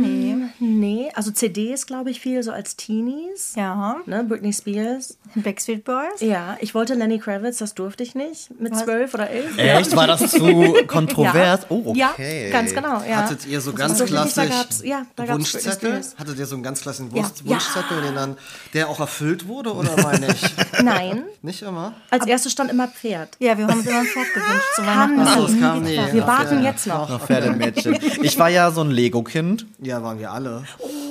[0.00, 0.36] Nee.
[0.58, 3.54] Nee, also CDs glaube ich viel, so als Teenies.
[3.56, 3.96] Ja.
[4.06, 5.16] Ne, Britney Spears.
[5.34, 6.20] Backstreet Boys.
[6.20, 8.50] Ja, ich wollte Lenny Kravitz, das durfte ich nicht.
[8.60, 9.56] Mit zwölf oder elf.
[9.58, 9.96] Echt?
[9.96, 11.66] War das zu kontrovers?
[11.68, 12.46] Oh, okay.
[12.48, 13.02] Ja, ganz genau.
[13.08, 13.16] Ja.
[13.16, 16.02] Hattet ihr so ganz so da klassisch gab's- ja, da Wunschzettel?
[16.18, 17.22] Hattet ihr so einen ganz klassischen Ja.
[17.24, 18.36] Wunsch Wunschzettel, den dann,
[18.74, 20.42] der auch erfüllt wurde oder meine ich?
[20.82, 21.94] Nein, Nicht immer?
[22.10, 23.30] als erstes stand immer Pferd.
[23.38, 25.20] Ja, wir haben uns immer ein Pferd gewünscht zu Weihnachten.
[25.44, 25.96] es nie kam nie.
[26.12, 26.70] Wir Ja, warten ja.
[26.70, 27.08] jetzt noch.
[27.08, 27.98] Noch Pferdemädchen.
[28.22, 29.66] Ich war ja so ein Lego-Kind.
[29.82, 30.64] Ja, waren wir alle.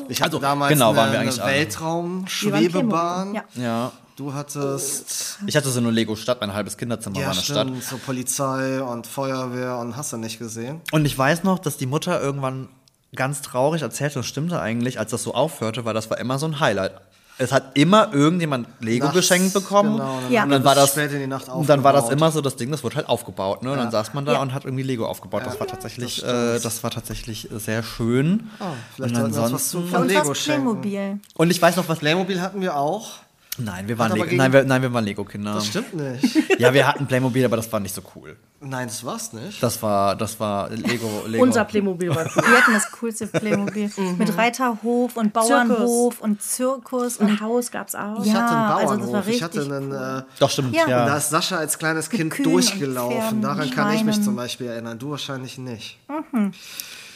[0.08, 1.38] Ich hatte Also, damals genau, eine, eine.
[1.38, 3.36] Weltraum-Schwebebahn.
[3.36, 3.44] Ja.
[3.56, 3.92] Ja.
[4.16, 7.68] Du hattest Ich hatte so eine Lego-Stadt, mein halbes Kinderzimmer war ja, eine Stadt.
[7.68, 10.82] stimmt, so Polizei und Feuerwehr und hast du nicht gesehen?
[10.92, 12.70] Und ich weiß noch, dass die Mutter irgendwann
[13.16, 16.46] ganz traurig erzählte, das stimmte eigentlich, als das so aufhörte, weil das war immer so
[16.46, 16.94] ein Highlight.
[17.38, 19.94] Es hat immer irgendjemand Lego Nachts, geschenkt bekommen.
[19.98, 20.44] genau, und dann Ja.
[20.44, 22.22] Und dann war das, spät in die Nacht und dann war das aufgebaut.
[22.22, 23.64] immer so das Ding, das wurde halt aufgebaut.
[23.64, 23.72] Ne?
[23.72, 24.42] Und dann saß man da Ja.
[24.42, 25.42] und hat irgendwie Lego aufgebaut.
[25.46, 28.50] das war tatsächlich, das äh, das war tatsächlich sehr schön.
[28.96, 29.88] Vielleicht und uns was zu ansonsten.
[29.88, 30.40] von Und Lego was.
[30.44, 31.20] Playmobil.
[31.36, 32.00] Und ich weiß noch was.
[32.00, 33.14] Playmobil hatten wir auch.
[33.58, 34.34] Nein, wir waren Lego.
[34.36, 35.56] Nein, wir, nein, wir waren Lego-Kinder.
[35.56, 36.38] Das stimmt nicht.
[36.60, 38.38] Ja, wir hatten Playmobil, aber das war nicht so cool.
[38.60, 39.62] Nein, das war's nicht.
[39.62, 41.24] Das war, das war Lego.
[41.28, 41.44] Lego.
[41.44, 42.44] Unser Playmobil war cool.
[42.44, 43.92] Wir hatten das coolste Playmobil.
[44.18, 47.18] Mit Reiterhof und Bauernhof und Zirkus.
[47.18, 48.24] Und Ein Haus gab's auch.
[48.24, 49.12] Ich hatte einen Ja, also Bauernhof.
[49.12, 49.92] das war ich hatte einen.
[49.92, 50.76] Äh, Doch, stimmt.
[50.76, 50.88] Ja.
[50.88, 51.06] Ja.
[51.08, 53.42] Da ist Sascha als kleines Kind und durchgelaufen.
[53.42, 54.98] Daran kann ich mich zum Beispiel erinnern.
[55.00, 55.98] Du wahrscheinlich nicht.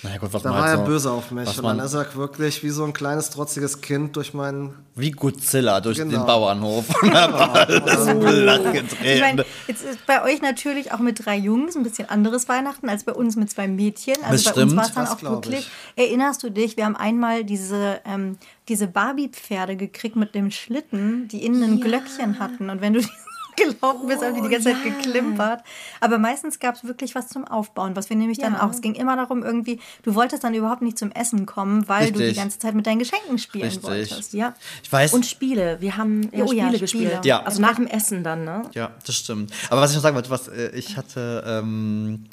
[0.06, 1.48] Naja, gut, was Da man war halt er so, böse auf mich.
[1.50, 4.74] Und man, dann ist er wirklich wie so ein kleines, trotziges Kind durch meinen.
[4.96, 6.12] wie Godzilla durch Genau.
[6.20, 6.86] den Bauernhof.
[7.02, 9.20] War alles platt ich getreten.
[9.22, 13.04] meine, jetzt ist bei euch natürlich auch mit drei Jungs ein bisschen anderes Weihnachten als
[13.04, 14.16] bei uns mit zwei Mädchen.
[14.24, 14.76] Also bei uns Bestimmt.
[14.78, 15.60] war es dann Das auch wirklich.
[15.96, 16.06] ich.
[16.06, 16.78] Erinnerst du dich?
[16.78, 18.38] Wir haben einmal diese, ähm,
[18.70, 22.70] diese Barbie-Pferde gekriegt mit dem Schlitten, die innen ein Glöckchen hatten.
[22.70, 23.02] Und wenn du
[23.58, 25.62] gelaufen bist, haben die die ganze Zeit geklimpert.
[26.02, 28.64] Aber meistens gab es wirklich was zum Aufbauen, was wir nämlich dann Ja.
[28.66, 28.72] auch.
[28.72, 32.20] Es ging immer darum, irgendwie, du wolltest dann überhaupt nicht zum Essen kommen, weil du
[32.20, 32.38] die Richtig.
[32.38, 33.84] ganze Zeit mit deinen Geschenken spielen Richtig.
[33.84, 34.34] wolltest.
[34.34, 34.54] Ja.
[34.84, 35.14] Ich weiß.
[35.14, 35.78] Und Spiele.
[35.82, 37.04] Wir haben ja, Oh ja, Spiele Spiele.
[37.10, 37.26] gespielt.
[37.26, 37.44] Ja.
[37.44, 38.64] Also nach dem Essen dann, ne?
[38.74, 39.52] Ja, das stimmt.
[39.70, 42.26] Aber was ich noch sagen wollte, was äh, ich hatte, ähm,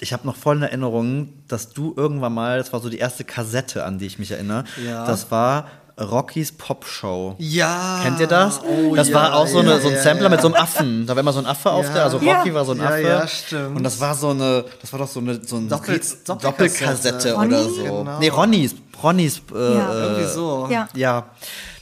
[0.00, 3.24] ich habe noch voll in Erinnerung, dass du irgendwann mal, das war so die erste
[3.24, 5.04] Kassette, an die ich mich erinnere, Ja.
[5.04, 5.66] das war
[6.00, 7.34] Rockys Pop Show.
[7.38, 8.00] Ja.
[8.02, 8.60] Kennt ihr das?
[8.62, 10.28] Oh, das ja, war auch so, ja, eine, so ein ja, Sampler ja.
[10.30, 11.06] mit so einem Affen.
[11.06, 11.92] Da war immer so ein Affe auf Ja.
[11.92, 12.38] der, also Ja.
[12.38, 13.02] Rocky war so ein Ja, Affe.
[13.02, 13.76] ja, stimmt.
[13.76, 17.34] Und das war so eine, das war doch so eine, so ein Doppel- Doppelkassette, Doppelkassette.
[17.36, 17.82] oder so.
[17.82, 18.18] Genau.
[18.20, 19.92] Nee, Ronnys, Ronnys, äh, Ja.
[19.94, 20.68] Irgendwie so.
[20.70, 20.88] Ja.
[20.94, 21.26] ja,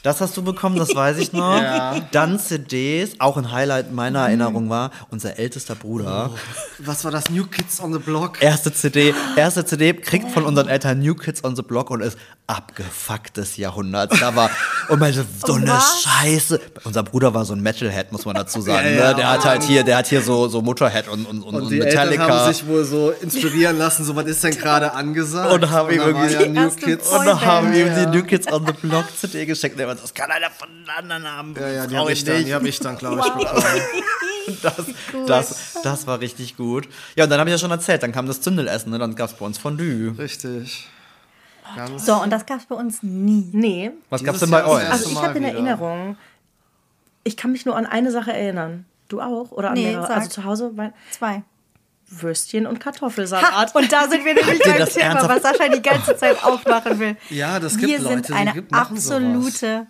[0.06, 1.60] das hast du bekommen, das weiß ich noch.
[1.66, 1.96] Ja.
[2.12, 6.30] Dann CDs, auch ein Highlight meiner Erinnerung war, unser ältester Bruder,
[6.78, 7.28] Was war das?
[7.30, 8.40] New Kids on the Block?
[8.40, 12.16] erste CD, erste CD, kriegt von unseren Eltern New Kids on the Block und ist
[12.46, 14.20] abgefuckt des Jahrhunderts.
[14.20, 14.50] Da war,
[14.88, 16.02] und meinte, so eine Was?
[16.02, 16.60] Scheiße.
[16.84, 18.86] Unser Bruder war so ein Metalhead, muss man dazu sagen.
[18.86, 19.08] Ja, ja.
[19.10, 19.14] ne?
[19.16, 21.70] Der hat halt hier, der hat hier so, so Motorhead und, und, und, Und und
[21.70, 22.28] die Eltern Metallica.
[22.46, 25.52] haben sich wohl so inspirieren lassen, so was ist denn gerade angesagt?
[25.52, 27.10] Und haben ihm irgendwie- ja New Kids.
[27.10, 28.04] Und haben ihm Ja.
[28.06, 29.78] die New Kids on the Block CD geschenkt.
[29.78, 31.54] Der war, Das kann einer von den anderen haben.
[31.58, 33.62] Ja, ja, die habe ich, dann- die hab ich dann, glaube ich, bekommen.
[34.62, 34.76] Das,
[35.26, 36.88] das, das war richtig gut.
[37.16, 38.98] Ja, und dann habe ich ja schon erzählt, dann kam das Zündelessen, ne?
[39.00, 40.16] dann gab es bei uns Fondue.
[40.16, 40.88] Richtig.
[41.74, 43.48] Ganz So, und das gab es bei uns nie.
[43.52, 43.90] Nee.
[44.08, 44.88] Was Dieses gab's denn bei euch?
[44.88, 45.42] Also ich habe in.
[45.44, 46.16] Erinnerung,
[47.24, 48.84] ich kann mich nur an eine Sache erinnern.
[49.08, 49.50] Du auch?
[49.50, 50.06] Oder an Nee, mehrere?
[50.06, 50.16] sag.
[50.18, 50.72] Also zu Hause
[51.10, 51.42] Zwei.
[52.08, 53.74] Würstchen und Ha, Kartoffelsalat.
[53.74, 56.98] und da sind wir nämlich beim das Thema, ernsthaft- was Sascha die ganze Zeit aufmachen
[56.98, 57.16] will.
[57.30, 59.86] Ja, das wir gibt Leute, sind die eine gibt- absolute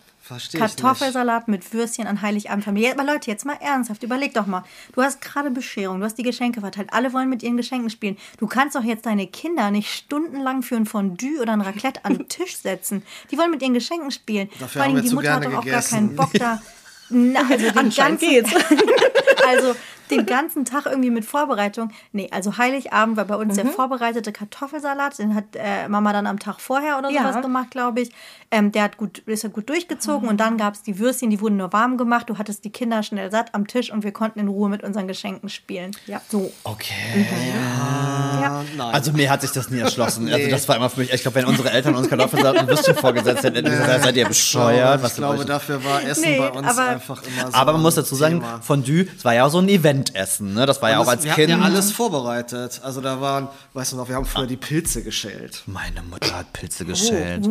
[0.59, 2.93] Kartoffelsalat mit Würstchen an Heiligabendfamilie.
[2.93, 4.65] Aber Leute, jetzt mal ernsthaft, überleg doch mal.
[4.95, 8.17] Du hast gerade Bescherung, du hast die Geschenke verteilt, alle wollen mit ihren Geschenken spielen.
[8.39, 12.17] Du kannst doch jetzt deine Kinder nicht stundenlang für ein Fondue oder ein Raclette an
[12.19, 13.03] den Tisch setzen.
[13.31, 14.49] Die wollen mit ihren Geschenken spielen.
[14.59, 15.95] Dafür Vor allem haben wir die zu Mutter hat doch auch gar gegessen.
[15.95, 16.61] keinen Bock da.
[17.09, 18.51] Na, also den ganzen, geht's.
[19.47, 19.77] also
[20.11, 21.91] den ganzen Tag irgendwie mit Vorbereitung.
[22.13, 23.63] Nee, also Heiligabend war bei uns Mhm.
[23.63, 25.19] der vorbereitete Kartoffelsalat.
[25.19, 27.23] Den hat äh, Mama dann am Tag vorher oder Ja.
[27.29, 28.11] sowas gemacht, glaube ich.
[28.51, 30.29] Ähm, der hat gut, ist ja gut durchgezogen.
[30.29, 32.29] Und dann gab es die Würstchen, die wurden nur warm gemacht.
[32.31, 35.09] Du hattest die Kinder schnell satt am Tisch und wir konnten in Ruhe mit unseren
[35.09, 35.91] Geschenken spielen.
[36.07, 36.21] Ja.
[36.29, 36.53] So.
[36.65, 37.27] Okay.
[38.41, 38.63] Ja.
[38.77, 38.95] Nein.
[38.95, 40.29] Also mir hat sich das nie erschlossen.
[40.37, 42.95] Also das war immer für mich, ich glaube, wenn unsere Eltern uns Kartoffelsalat und Würstchen
[42.97, 44.97] vorgesetzt hätten, hätten wir gesagt, seid ihr bescheuert?
[44.99, 47.73] ich Was glaube, euch- dafür war Essen Nee, bei uns aber- einfach immer so Aber
[47.73, 48.61] man muss dazu sagen, Thema.
[48.61, 50.55] Fondue, es war ja auch so ein Event Eventessen.
[50.55, 50.67] Ne?
[50.67, 51.51] Das war ja auch als wir Kind.
[51.53, 52.81] hatten ja alles vorbereitet.
[52.83, 55.63] Also da waren, weißt du noch, wir haben früher die Pilze geschält.
[55.67, 57.49] Meine Mutter hat Pilze geschält.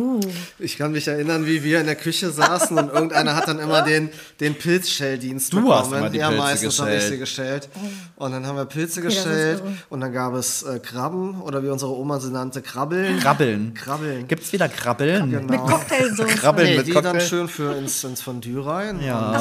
[0.58, 3.82] Ich kann mich erinnern, wie wir in der Küche saßen und irgendeiner hat dann immer
[3.82, 5.74] den, den Pilzschelldienst Du bekommen.
[5.78, 7.12] hast immer die ja, Pilze meistens habe ich geschält.
[7.12, 7.68] sie gestellt.
[8.16, 11.68] Und dann haben wir Pilze ist geschält und dann gab es äh, Krabben oder wie
[11.68, 13.18] unsere Oma sie nannte, Krabbeln.
[13.20, 13.74] Krabbeln.
[13.74, 14.26] Krabbeln.
[14.28, 15.30] Gibt's wieder Krabbeln?
[15.30, 15.52] Genau.
[15.52, 16.24] Mit Cocktailsoße.
[16.36, 17.12] Krabbeln Nee, mit die Cocktail.
[17.12, 19.00] dann schön für ins, ins Fondue rein.
[19.02, 19.36] Ja.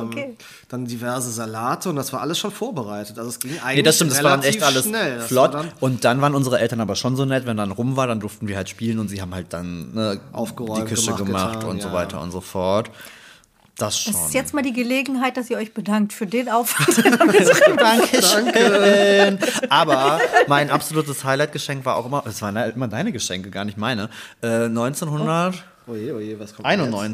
[0.00, 0.36] Und, ähm, okay.
[0.68, 3.18] Dann diverse Salate und das war alles schon vorbereitet.
[3.18, 5.20] Also es ging eigentlich Nee, das stimmt, das war dann relativ echt alles schnell.
[5.20, 5.54] Flott.
[5.54, 8.20] dann Und dann waren unsere Eltern aber schon so nett, wenn dann rum war, dann
[8.20, 11.54] durften wir halt spielen und sie haben halt dann ne, Aufgeräumt, die Küche gemacht, gemacht,
[11.54, 11.94] getan, und so ja.
[11.94, 12.90] weiter und so fort.
[13.78, 14.14] Das schon.
[14.14, 16.96] Das ist jetzt mal die Gelegenheit, dass ihr euch bedankt für den Aufwand.
[17.78, 19.38] Dankeschön.
[19.68, 23.76] Aber mein absolutes Highlight-Geschenk war auch immer, es waren ja immer deine Geschenke, gar nicht
[23.76, 24.08] meine.
[24.42, 26.66] Äh, 1991 Oje, oje, was kommt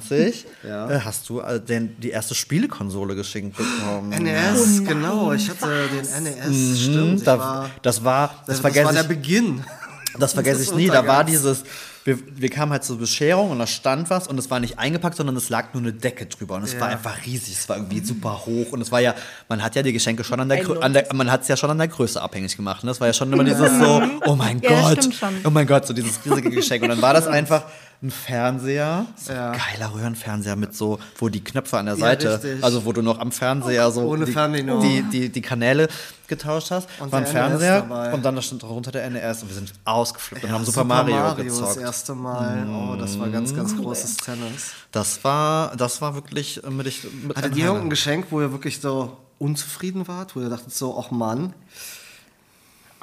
[0.08, 0.46] jetzt?
[0.66, 0.90] Ja.
[0.90, 4.08] äh, hast du äh, den, die erste Spielekonsole geschenkt bekommen.
[4.10, 5.32] NES, genau.
[5.32, 7.18] Ich hatte den NES, stimmt.
[7.18, 9.62] Ich Da, war, das war, das, das, das war der ich, Beginn.
[10.18, 10.86] das vergesse ich nie.
[10.86, 11.64] Da war dieses,
[12.04, 15.16] wir, wir kamen halt zur Bescherung und da stand was und es war nicht eingepackt,
[15.16, 16.96] sondern es lag nur eine Decke drüber und es war Ja.
[16.96, 19.14] einfach riesig, es war irgendwie super hoch und es war ja,
[19.50, 21.68] man hat ja die Geschenke schon an der, an der man hat es ja schon
[21.70, 22.84] an der Größe abhängig gemacht.
[22.84, 22.90] Ne?
[22.90, 25.86] Das war ja schon immer dieses so, oh mein Ja, Gott, stimmt oh mein Gott,
[25.86, 27.64] so dieses riesige Geschenk und dann war das einfach
[28.02, 29.52] ein Fernseher, so Ja.
[29.52, 32.64] ein geiler Röhrenfernseher mit so, wo die Knöpfe an der Ja, Seite, richtig.
[32.64, 35.86] also wo du noch am Fernseher so Ohne die, die, die, die Kanäle
[36.26, 39.50] getauscht hast, Und war ein der Fernseher und dann da stand darunter der NES und
[39.50, 41.76] wir sind ausgeflippt und haben Super, Super Mario, das gezockt.
[41.76, 41.82] Mhm.
[41.82, 42.66] erste Mal.
[42.68, 44.72] Oh, das war ganz, ganz großes Tennis.
[44.90, 47.90] Das war, das war wirklich äh, mit, ich, mit Hattet ihr irgendein.
[47.90, 50.34] Geschenk, wo ihr wirklich so unzufrieden wart?
[50.34, 51.52] Wo ihr dachtet so, ach Mann.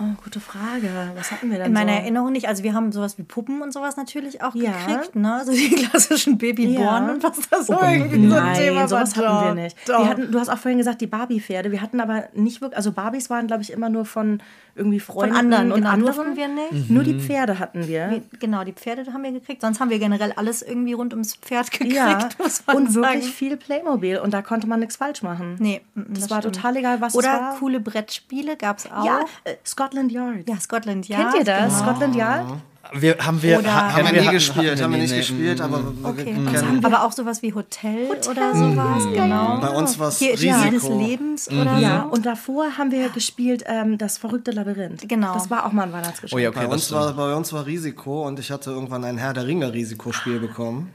[0.01, 0.89] Oh, gute Frage.
[1.15, 1.97] Was hatten wir denn In meiner so?
[1.99, 2.47] Erinnerung nicht.
[2.47, 4.71] Also wir haben sowas wie Puppen und sowas natürlich auch Ja.
[4.71, 5.33] gekriegt, ne?
[5.35, 7.11] Also die klassischen Babyborn Ja.
[7.11, 9.43] und was das so Oh, irgendwie so ein Nein, Thema sowas war.
[9.43, 9.87] hatten wir nicht.
[9.87, 11.71] Wir hatten, du hast auch vorhin gesagt, die Barbie-Pferde.
[11.71, 14.41] Wir hatten aber nicht wirklich, also Barbies waren, glaube ich, immer nur von
[14.79, 16.15] irgendwie Freunden anderen, und genau, anderen.
[16.15, 16.89] durften wir nicht.
[16.89, 18.21] Nur die Pferde hatten wir.
[18.39, 19.61] Genau, die Pferde haben wir gekriegt.
[19.61, 23.13] Sonst haben wir generell alles irgendwie rund ums Pferd gekriegt, Ja, muss man und sagen.
[23.15, 25.57] wirklich viel Playmobil und da konnte man nichts falsch machen.
[25.59, 26.55] Nee, mm, das, das war stimmt.
[26.55, 27.55] total egal, was Oder es war.
[27.59, 29.05] coole Brettspiele gab es auch.
[29.05, 30.47] Ja, äh, Scotland Yard.
[30.49, 31.33] Ja, Scotland Yard.
[31.33, 31.77] Kennt ihr das?
[31.79, 31.91] Genau.
[31.91, 32.45] Scotland Yard?
[32.93, 35.61] Wir, haben wir, Oder- ha- Haben wir nie gespielt, hatten haben wir nicht nee, gespielt,
[35.61, 36.23] aber wir Okay.
[36.23, 36.83] kennen.
[36.83, 39.59] Aber auch sowas wie Hotel, oder sowas, genau.
[39.59, 40.99] Bei uns war es Hier, Tier des Risiko.
[40.99, 42.15] Lebens oder Ja, so.
[42.15, 45.07] und davor haben wir gespielt ähm, das verrückte Labyrinth.
[45.07, 45.33] Genau.
[45.35, 46.35] Das war auch mal ein Weihnachtsgeschenk.
[46.35, 49.17] Oh ja, okay, Bei uns, war, bei uns war Risiko und ich hatte irgendwann ein
[49.19, 50.91] Herr der Ringe Risikospiel bekommen.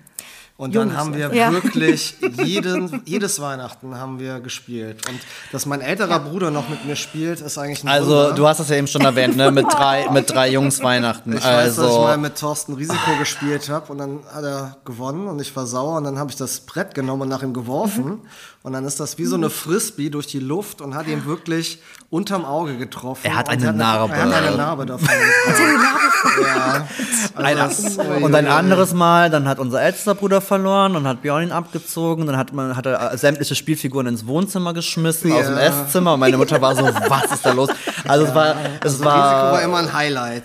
[0.57, 1.51] Und dann Jungs, haben wir ja.
[1.51, 2.15] wirklich
[2.45, 5.09] jeden, jedes Weihnachten haben wir gespielt.
[5.09, 5.19] Und
[5.51, 8.33] dass mein älterer Bruder noch mit mir spielt, ist eigentlich ein Also, Wunder.
[8.35, 9.51] du hast das ja eben schon erwähnt, ne?
[9.51, 11.33] Mit drei, mit drei Jungs Weihnachten.
[11.37, 14.77] Ich weiß, dass ich also, mal mit Thorsten Risiko gespielt habe und dann hat er
[14.85, 17.53] gewonnen und ich war sauer und dann habe ich das Brett genommen und nach ihm
[17.53, 18.21] geworfen
[18.63, 21.83] und dann ist das wie so eine Frisbee durch die Luft und hat ihn wirklich
[22.11, 23.23] unterm Auge getroffen.
[23.25, 24.15] Er hat eine Narbe.
[24.15, 25.09] Er hat eine Narbe davon.
[26.43, 26.87] ja.
[27.35, 31.23] ein, Also das- und ein anderes Mal, dann hat unser ältester Bruder verloren und hat
[31.23, 32.27] Björn ihn abgezogen.
[32.27, 35.63] Dann hat man hat er sämtliche Spielfiguren ins Wohnzimmer geschmissen, aus dem Ja.
[35.63, 36.15] Esszimmer.
[36.15, 37.71] Und meine Mutter war so, was ist da los?
[38.07, 40.45] Also es war, es Also Risiko war war, immer ein Highlight.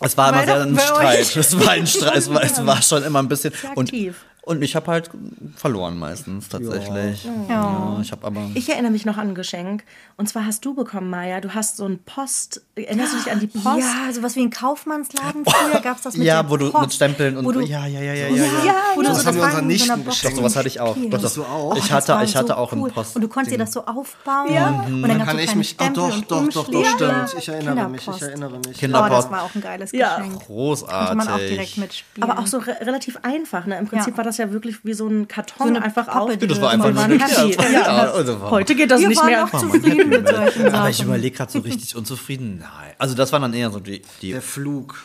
[0.00, 1.36] es war immer sehr ein Streit.
[1.36, 2.16] Es war ein Streit.
[2.16, 3.52] Es war, es war schon immer ein bisschen.
[3.76, 4.16] Und, aktiv.
[4.44, 5.10] Und ich habe halt
[5.56, 7.26] verloren meistens tatsächlich.
[7.48, 8.50] Ja, ich habe aber.
[8.54, 9.84] Ich erinnere mich noch an ein Geschenk.
[10.16, 11.40] Und zwar hast du bekommen, Maya.
[11.40, 12.62] Du hast so ein Post.
[12.76, 13.78] Erinnerst du dich an die Post?
[13.78, 16.92] Ja, sowas wie ein Kaufmannsladen früher gab es das mit ja, wo du Post, mit
[16.94, 18.36] Stempeln und wo du, ja, ja, ja, ja, ja.
[18.36, 18.74] Ja, ja.
[18.94, 20.36] wo du Das so haben wir unseren Nichten geschenkt.
[20.36, 20.96] Doch, sowas hatte ich auch.
[21.10, 21.32] Doch, doch.
[21.34, 21.76] du auch?
[21.76, 22.78] Ich Das hatte, ich hatte so auch cool.
[22.84, 23.16] einen Post.
[23.16, 24.48] Und du konntest dir das so aufbauen.
[24.48, 25.70] Und dann Dann kann ich mich.
[25.70, 26.88] Stempel doch, und doch, doch, doch, Umschläge.
[26.96, 27.34] stimmt.
[27.38, 28.68] Ich erinnere mich, ich erinnere mich.
[28.68, 29.24] Oh, Kinderpost.
[29.24, 30.16] das war auch ein geiles Ja.
[30.18, 30.44] Geschenk.
[30.46, 31.08] Großartig.
[31.08, 32.30] Konnte man auch direkt mitspielen.
[32.30, 33.66] Aber auch so re relativ einfach.
[33.66, 33.78] Ne?
[33.78, 34.16] Im Prinzip Ja.
[34.18, 36.30] war das ja wirklich wie so ein Karton So einfach auf.
[36.36, 37.56] das war einfach nur war happy.
[37.60, 37.82] ja, Ja.
[38.12, 39.44] also war- Heute geht das Wir nicht waren mehr.
[39.44, 42.58] auch zufrieden mit solchen Aber ich überlege gerade so richtig unzufrieden.
[42.60, 42.92] Nein.
[42.98, 44.02] Also das waren dann eher so die.
[44.22, 44.96] die Der Flug.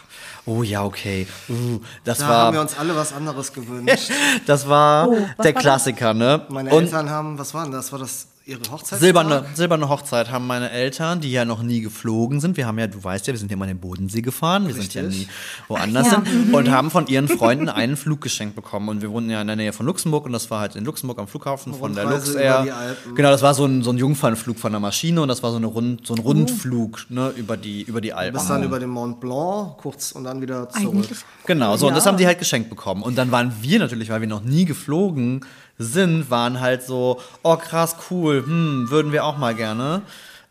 [0.45, 1.27] oh ja, okay.
[1.49, 2.63] Uh, das Da haben wir war.
[2.65, 4.11] uns alle was anderes gewünscht.
[4.45, 6.45] Das war Oh, der war Klassiker, ne?
[6.49, 7.91] Meine Und Eltern haben, was war denn das?
[7.91, 8.99] War das ihre Hochzeit?
[8.99, 12.57] silberne, silberne Hochzeit haben meine Eltern, die ja noch nie geflogen sind.
[12.57, 14.67] Wir haben ja, du weißt ja, wir sind ja immer in den Bodensee gefahren.
[14.67, 15.27] Wir sind ja Richtig.
[15.27, 15.33] nie
[15.67, 16.31] woanders Ach ja.
[16.31, 16.53] hin.
[16.53, 18.89] Und haben von ihren Freunden einen Flug geschenkt bekommen.
[18.89, 21.19] Und wir wohnen ja in der Nähe von Luxemburg und das war halt in Luxemburg
[21.19, 22.95] am Flughafen von der Luxair.
[23.15, 25.57] Genau, das war so ein, so ein Jungfernflug von der Maschine und das war so,
[25.57, 28.37] eine Rund, so ein Rundflug ne, über, die, über die Alpen.
[28.37, 30.93] Bis dann über den Mont Blanc, kurz und dann wieder zurück.
[30.93, 33.01] Eigentlich Genau, so, und das haben die halt geschenkt bekommen.
[33.01, 35.41] Und dann waren wir natürlich, weil wir noch nie geflogen
[35.79, 40.01] sind, waren halt so, oh krass, cool, hm, würden wir auch mal gerne.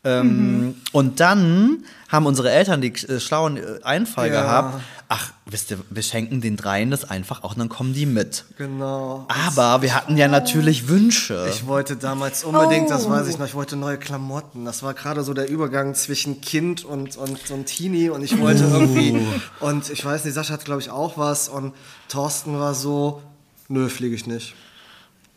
[0.04, 4.42] Ähm, Und dann haben unsere Eltern die äh, schlauen äh, Einfall Ja.
[4.42, 4.80] gehabt.
[5.10, 8.44] Ach, wisst ihr, wir schenken den dreien das einfach auch und dann kommen die mit.
[8.58, 9.26] Genau.
[9.50, 11.46] Aber wir hatten ja natürlich Wünsche.
[11.50, 13.10] Ich wollte damals unbedingt, das Oh.
[13.10, 14.64] weiß ich noch, ich wollte neue Klamotten.
[14.66, 18.64] Das war gerade so der Übergang zwischen Kind und, und, und Teenie und ich wollte
[18.64, 19.18] irgendwie,
[19.60, 21.72] und ich weiß nicht, Sascha hat glaube ich auch was und
[22.08, 23.20] Thorsten war so,
[23.68, 24.54] nö, fliege ich nicht.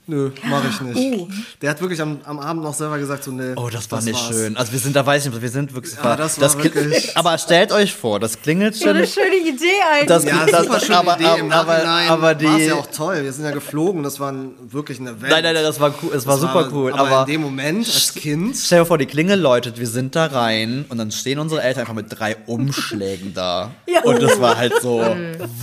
[0.07, 1.27] Nö, mache ich nicht.
[1.61, 3.53] Der hat wirklich am, am Abend noch selber gesagt, so, nee.
[3.55, 4.27] Oh, das war nicht war's.
[4.35, 4.57] schön.
[4.57, 5.93] Also wir sind, da weiß ich nicht, wir sind wirklich.
[6.03, 8.89] Ja, das war kli- wirklich- Aber stellt euch vor, das klingelt schon.
[8.89, 10.07] eine schöne Idee eigentlich.
[10.07, 11.39] Das, Ja, das, super schöne aber, Idee.
[11.39, 12.45] Im aber, Nachhinein aber die.
[12.45, 13.23] war es ja auch toll.
[13.23, 14.01] Wir sind ja geflogen.
[14.03, 14.33] Das war
[14.69, 15.31] wirklich eine Welt.
[15.31, 16.11] nein, nein, nein, das war cool.
[16.15, 16.91] Es war Das super cool.
[16.93, 18.57] Aber, Aber, in dem Moment als Kind.
[18.57, 21.81] stell dir vor, die Klingel läutet, wir sind da rein und dann stehen unsere Eltern
[21.81, 23.71] einfach mit drei Umschlägen da.
[23.87, 24.01] Ja.
[24.03, 24.99] Und es war halt so,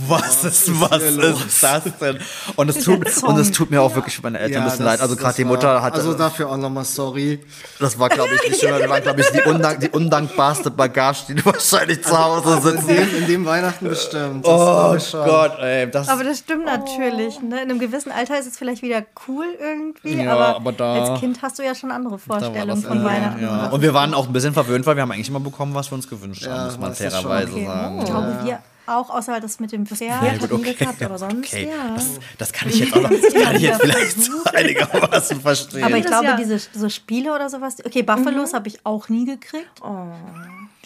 [0.07, 2.19] was ist, was ist das denn?
[2.55, 4.93] Und es tut, und es tut mir auch wirklich für meine Eltern ein bisschen das-
[4.93, 5.01] leid.
[5.01, 5.97] Also gerade das die Mutter hatte.
[5.97, 7.39] Also dafür auch nochmal sorry.
[7.79, 11.25] Das war, glaube ich, nicht weil Wir waren, glaube ich, die, undank die undankbarste Bagage,
[11.29, 12.87] die du wahrscheinlich zu Hause In sitzen.
[12.87, 14.45] dem, in dem Weihnachten bestimmt.
[14.45, 15.23] Das Oh.
[15.25, 15.89] Gott, ey.
[15.91, 17.39] Das, Aber das stimmt natürlich.
[17.41, 17.61] Ne?
[17.61, 21.19] In einem gewissen Alter ist es vielleicht wieder cool irgendwie, Ja, aber, aber da- als
[21.19, 23.41] Kind hast du ja schon andere Vorstellungen von irgendwie, Weihnachten.
[23.43, 23.67] Ja.
[23.67, 25.95] Und wir waren auch ein bisschen verwöhnt, weil wir haben eigentlich immer bekommen, was wir
[25.95, 27.65] uns gewünscht haben, Ja, muss man fairerweise Okay.
[27.65, 27.99] sagen.
[27.99, 30.23] Ich glaube, wir auch, außer halt das mit dem Pferd.
[30.23, 30.73] Ja, gut, okay.
[30.73, 31.69] gehabt, aber sonst, okay.
[31.69, 31.95] ja.
[31.95, 35.83] Das, das kann ich jetzt auch noch, das kann ich jetzt vielleicht so einigermaßen verstehen.
[35.83, 36.37] Aber ich glaube, ja.
[36.37, 37.77] diese so Spiele oder sowas.
[37.85, 39.81] Okay, Buffalos habe ich auch nie gekriegt.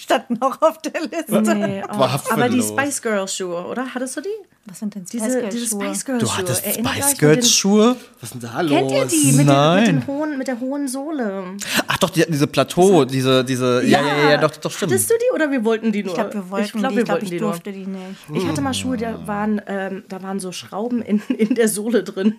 [0.03, 1.41] Standen auch auf der Liste.
[1.55, 2.07] Nee, oh.
[2.29, 3.93] Aber die Spice Girls Schuhe, oder?
[3.93, 4.27] Hattest du die?
[4.65, 5.85] Was sind denn Spice Diese, Girls diese Schuhe?
[5.85, 6.37] Spice Girls du Schuhe.
[6.37, 7.95] hattest Erinnert ihr Spice Girls Schuhe?
[8.19, 8.71] Was ist denn da los?
[8.71, 9.15] Kennt ihr die?
[9.15, 9.85] Mit, den, mit, Nein.
[9.85, 11.43] den hohen, mit der hohen Sohle.
[11.87, 14.91] Ach doch, die hatten diese Plateau, diese, diese, ja, ja, ja, ja, doch, doch, stimmt.
[14.91, 16.11] Hattest du die oder wir wollten die nur?
[16.11, 16.99] Ich glaube, wir wollten ich glaub, die.
[16.99, 18.19] Ich glaube, wollten ich die durfte die nicht.
[18.33, 22.03] Ich hatte mal Schuhe, da waren, ähm, da waren so Schrauben in, in der Sohle
[22.03, 22.35] drin.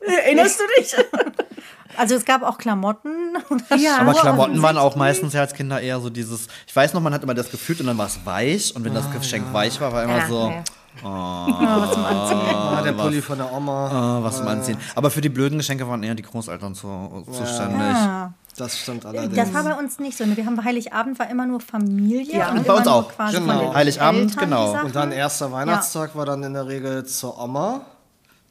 [0.00, 0.94] Erinnerst du dich?
[1.96, 3.10] Also es gab auch Klamotten.
[3.76, 3.98] Ja.
[3.98, 7.12] Aber Klamotten waren auch meistens ja als Kinder eher so dieses, ich weiß noch, man
[7.12, 9.92] hat immer das gefühlt und dann war es weich und wenn das Geschenk weich war,
[9.92, 10.62] war immer Ja, so, nee.
[11.02, 12.38] was zum Anziehen.
[12.54, 13.88] Ah, der Pulli von der Oma.
[13.88, 14.78] ah, was zum Anziehen.
[14.94, 17.80] Aber für die blöden Geschenke waren eher die Großeltern zu, zuständig.
[17.80, 18.32] Ah.
[18.56, 19.34] Das stimmt allerdings.
[19.34, 20.24] Das war bei uns nicht so.
[20.24, 22.38] Wir haben Heiligabend war immer nur Familie.
[22.38, 23.08] Ja, und bei uns auch.
[23.12, 23.74] Quasi Genau.
[23.74, 24.84] Heiligabend, Eltern genau.
[24.84, 27.80] Und dann erster Weihnachtstag war dann in der Regel zur Oma.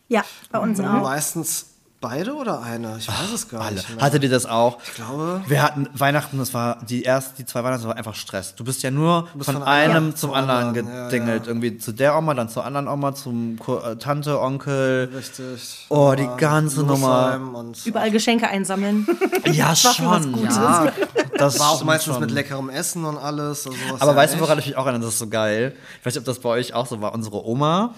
[0.09, 0.83] Ja, bei uns auch.
[1.03, 1.65] Meistens
[1.99, 2.97] beide oder eine?
[2.99, 3.75] Ich weiß es gar Alle.
[3.77, 3.89] nicht.
[3.89, 4.03] Mehr.
[4.05, 4.77] Hattet ihr das auch?
[4.85, 8.13] Ich glaube- Wir hatten Weihnachten, das war die erst, die zwei Weihnachten, das war einfach
[8.13, 8.53] Stress.
[8.55, 11.47] Du bist ja nur bist von, von einem einem zum anderen anderen, ja, gedingelt.
[11.47, 15.09] Irgendwie zu der Oma, dann zur anderen Oma, zum Ko äh, Tante, Onkel.
[15.13, 15.87] Richtig.
[15.89, 19.07] Oh, die ganze Und Überall Geschenke einsammeln.
[19.51, 20.35] Ja, schon.
[20.43, 20.91] Ja,
[21.37, 22.21] das war auch meistens schon.
[22.21, 23.65] mit leckerem Essen und alles.
[23.65, 25.05] Also Aber ja weißt du, woran ich mich auch erinnere?
[25.05, 25.73] Das ist so geil.
[25.99, 27.13] Ich weiß nicht, ob das bei euch auch so war.
[27.13, 27.93] Unsere Oma,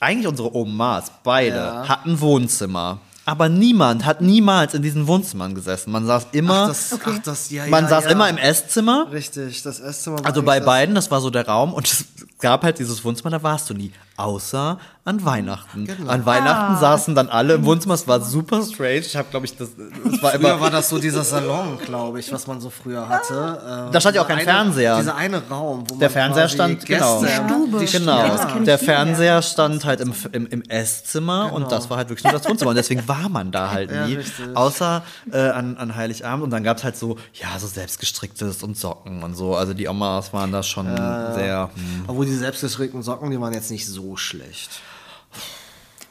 [0.00, 1.88] eigentlich unsere Omas, beide, Ja.
[1.88, 2.98] hatten Wohnzimmer.
[3.28, 5.90] Aber niemand hat niemals in diesen Wohnzimmern gesessen.
[5.90, 8.10] Man saß immer, Ach, das, ach, das, ja, man ja, saß ja.
[8.10, 9.08] immer im Esszimmer.
[9.10, 12.04] Richtig, das Esszimmer war Also bei das- beiden, das war so der Raum und es
[12.38, 13.92] gab halt dieses Wohnzimmer, da warst du nie.
[14.18, 15.84] Außer an Weihnachten.
[15.84, 16.10] Genau.
[16.10, 17.94] An Weihnachten saßen dann alle im Wohnzimmer.
[17.94, 18.96] Es war super strange.
[19.00, 20.60] Ich habe, glaube ich, das, es war Früher immer.
[20.60, 23.60] war das so dieser Salon, glaube ich, was man so früher hatte.
[23.86, 24.96] Ähm, Da stand ja auch kein eine, Fernseher.
[24.98, 27.20] Dieser eine Raum, wo Der man Fernseher stand, genau.
[27.20, 27.78] Gäste- Stube.
[27.78, 28.36] Die Genau, Ja.
[28.46, 32.24] kenn ich der Fernseher stand halt im, im, im Esszimmer und das war halt wirklich
[32.24, 34.56] nur das Wohnzimmer und deswegen war man da halt Ja, nie, richtig.
[34.56, 38.76] außer äh, an, an Heiligabend und dann gab es halt so, ja, so selbstgestricktes und
[38.78, 42.04] Socken und so, also die Omas waren da schon sehr, hm.
[42.26, 44.80] Die selbstgestrickten Socken, die waren jetzt nicht so schlecht.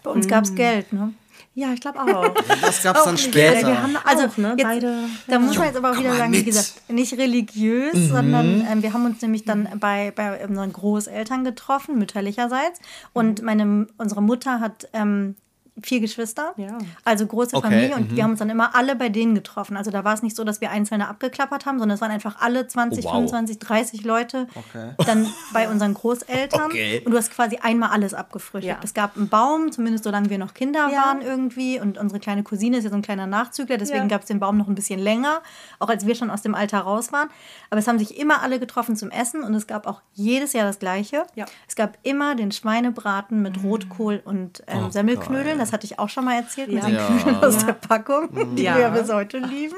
[0.04, 1.14] Bei uns gab es Geld, ne?
[1.58, 2.34] Ja, ich glaube auch.
[2.62, 3.68] Das gab es dann Ja, später.
[3.68, 4.50] wir haben Also, auch, ne?
[4.58, 4.98] jetzt- Beide.
[5.28, 8.92] Da muss man jetzt aber auch wieder sagen, wie gesagt, nicht religiös, sondern ähm, wir
[8.92, 12.80] haben uns nämlich dann bei, bei unseren Großeltern getroffen, mütterlicherseits.
[13.14, 15.36] Und meine, unsere Mutter hat ähm,
[15.82, 16.78] vier Geschwister, Ja.
[17.04, 17.96] also große Okay, Familie.
[17.96, 19.76] Und wir haben uns dann immer alle bei denen getroffen.
[19.76, 22.38] Also da war es nicht so, dass wir Einzelne abgeklappert haben, sondern es waren einfach
[22.42, 23.16] alle 20, Oh, wow.
[23.16, 24.92] 25, 30 Leute Okay.
[25.06, 26.66] dann bei unseren Großeltern.
[26.68, 27.02] Okay.
[27.06, 28.66] Und du hast quasi einmal alles abgefrühstückt.
[28.66, 28.84] Ja.
[28.84, 30.98] Es gab einen Baum, zumindest solange wir noch Kinder Ja.
[31.08, 31.80] waren irgendwie.
[31.80, 34.08] Und unsere kleine Cousine ist ja so ein kleiner Nachzügler, deswegen Ja.
[34.08, 35.42] gab es den Baum noch ein bisschen länger,
[35.80, 37.30] auch als wir schon aus dem Alter raus waren.
[37.70, 40.66] Aber es haben sich immer alle getroffen zum Essen und es gab auch jedes Jahr
[40.66, 41.26] das Gleiche.
[41.36, 41.46] Ja.
[41.68, 43.66] Es gab immer den Schweinebraten mit Mm.
[43.66, 45.60] Rotkohl und Oh, ähm, Semmelknödeln.
[45.66, 46.86] Das hatte ich auch schon mal erzählt mit Ja.
[46.90, 47.08] den Ja.
[47.08, 48.78] Knödeln aus der Packung, die Ja.
[48.78, 49.76] wir bis heute lieben.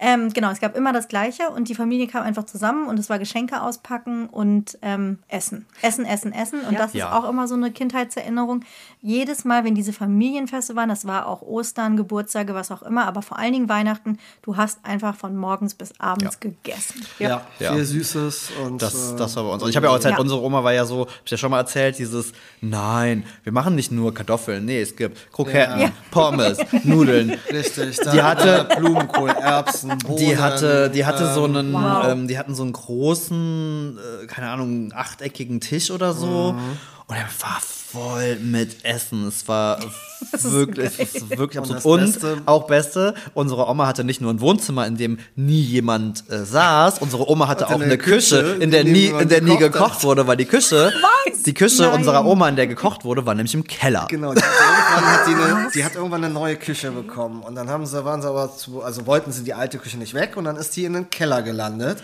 [0.00, 3.10] Ähm, genau, es gab immer das Gleiche und die Familie kam einfach zusammen und es
[3.10, 5.66] war Geschenke auspacken und ähm, Essen.
[5.82, 6.60] Essen, Essen, Essen.
[6.60, 6.78] Und Ja.
[6.78, 7.18] das ist Ja.
[7.18, 8.64] auch immer so eine Kindheitserinnerung.
[9.02, 13.22] Jedes Mal, wenn diese Familienfeste waren, das war auch Ostern, Geburtstage, was auch immer, aber
[13.22, 17.04] vor allen Dingen Weihnachten, du hast einfach von morgens bis abends gegessen.
[17.18, 17.72] Ja, Ja.
[17.72, 19.62] viel Süßes und Das, äh, das war bei uns.
[19.64, 20.20] Und ich habe ja auch erzählt, Ja.
[20.20, 23.74] unsere Oma war ja so, hab ich ja schon mal erzählt, dieses, nein, wir machen
[23.74, 25.90] nicht nur Kartoffeln, nee, es gibt Kroketten, Ja.
[26.12, 27.30] Pommes, Nudeln.
[27.50, 27.98] richtig.
[28.12, 29.87] Die hatte- Blumenkohl, Erbsen.
[29.96, 30.16] Bohnen.
[30.18, 32.04] Die hatte, die hatte so ähm, einen, Wow.
[32.08, 36.52] ähm, die hatten so einen großen, äh, keine Ahnung, achteckigen Tisch oder so.
[36.52, 36.76] Mhm.
[37.06, 39.26] Und er war voll mit Essen.
[39.28, 39.78] Es war
[40.42, 41.78] wirklich, es ist wirklich absurd.
[41.78, 45.60] das Und Beste- auch Beste, unsere Oma hatte nicht nur ein Wohnzimmer, in dem nie
[45.62, 46.98] jemand äh, saß.
[46.98, 49.56] Unsere Oma hatte Hatte auch eine eine Küche, Küche, in der nie, in der nie
[49.56, 50.04] gekocht gekocht hat.
[50.04, 50.92] wurde, weil die Küche,
[51.48, 51.94] die Küche Nein.
[51.94, 54.06] unserer Oma, in der gekocht wurde, war nämlich im Keller.
[54.10, 57.42] Genau, die hat, irgendwann hat die, eine, die hat irgendwann eine neue Küche bekommen.
[57.42, 60.12] Und dann haben sie, waren sie aber zu, also wollten sie die alte Küche nicht
[60.12, 62.02] weg und dann ist die in den Keller gelandet.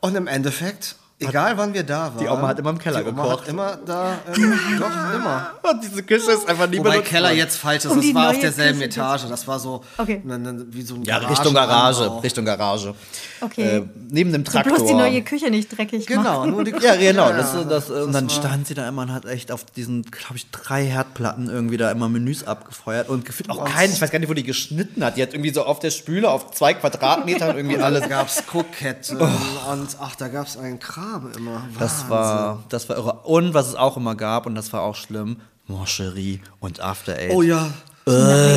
[0.00, 2.18] Und im Endeffekt, egal wann wir da waren.
[2.18, 3.42] Die Oma hat immer im Keller die Oma gekocht.
[3.42, 5.50] Hat immer da, ähm, doch, immer.
[5.62, 8.38] Und diese Küche ist einfach nie Wobei benutzt Keller jetzt falsch ist, das war auf
[8.40, 9.22] derselben Küche Etage.
[9.28, 10.20] Das war so Okay.
[10.24, 12.22] ne, ne, wie so ein Ja, Richtung Garage.
[12.22, 12.94] Richtung Garage.
[13.40, 13.78] Okay.
[13.78, 14.74] Äh, neben dem So Traktor.
[14.76, 16.50] bloß die neue Küche nicht dreckig Genau, machen.
[16.50, 17.30] nur die Ja, genau.
[17.30, 20.36] Ja, Das, das, und dann stand sie da immer und hat echt auf diesen, glaube
[20.36, 24.18] ich, drei Herdplatten irgendwie da immer Menüs abgefeuert und gefühlt auch keinen, ich weiß gar
[24.18, 25.16] nicht, wo die geschnitten hat.
[25.16, 28.00] Die hat irgendwie so auf der Spüle auf zwei Quadratmetern irgendwie alles.
[28.02, 31.62] Da gab es Kroketten und ach, da gab es einen Kram immer.
[31.78, 32.10] Das Wahnsinn.
[32.10, 33.12] war, das war irre.
[33.24, 37.32] Und was es auch immer gab, und das war auch schlimm, Moncherie und After Eight.
[37.32, 37.68] Oh ja.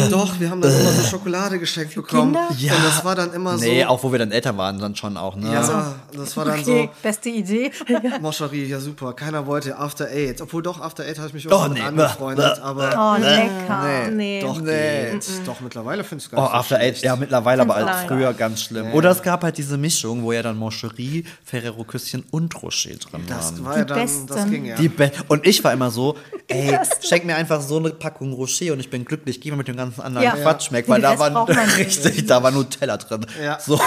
[0.10, 2.34] Doch, wir haben dann immer so Schokolade geschenkt bekommen.
[2.34, 2.48] Kinder?
[2.58, 2.74] Ja.
[2.76, 3.64] Und das war dann immer so.
[3.66, 5.52] Nee, auch wo wir dann älter waren, dann schon auch, ne?
[5.54, 7.72] Ja, das war dann Okay, beste Idee.
[7.88, 9.14] so, Moscherie, ja super.
[9.14, 10.42] Keiner wollte After Eight.
[10.42, 11.84] Obwohl doch, After Eight habe ich mich Oh, auch mit nee.
[11.84, 14.10] angefreundet, Bäh, aber Oh, lecker.
[14.12, 14.42] Nee.
[14.42, 15.20] doch Nee.
[15.46, 18.08] Doch, mittlerweile finde ich es Oh, gar nicht so After Eight, ja, mittlerweile, aber als
[18.08, 18.94] früher ganz schlimm.
[18.94, 23.24] Oder es gab halt diese Mischung, wo ja dann Moncherie, Ferrero Küsschen und Rocher drin
[23.28, 23.66] Das waren.
[23.66, 24.52] war ja Die dann, das Besten.
[24.52, 24.76] ging ja.
[24.76, 26.16] Die Be und ich war immer so,
[26.48, 29.68] ey, schenk mir einfach so eine Packung Rocher und ich bin glücklich, gib mir mit
[29.68, 30.32] dem ganzen anderen Ja.
[30.36, 33.26] Quatsch schmeckt, Den weil da war richtig, da war Nutella drin.
[33.44, 33.60] Ja.
[33.60, 33.78] So,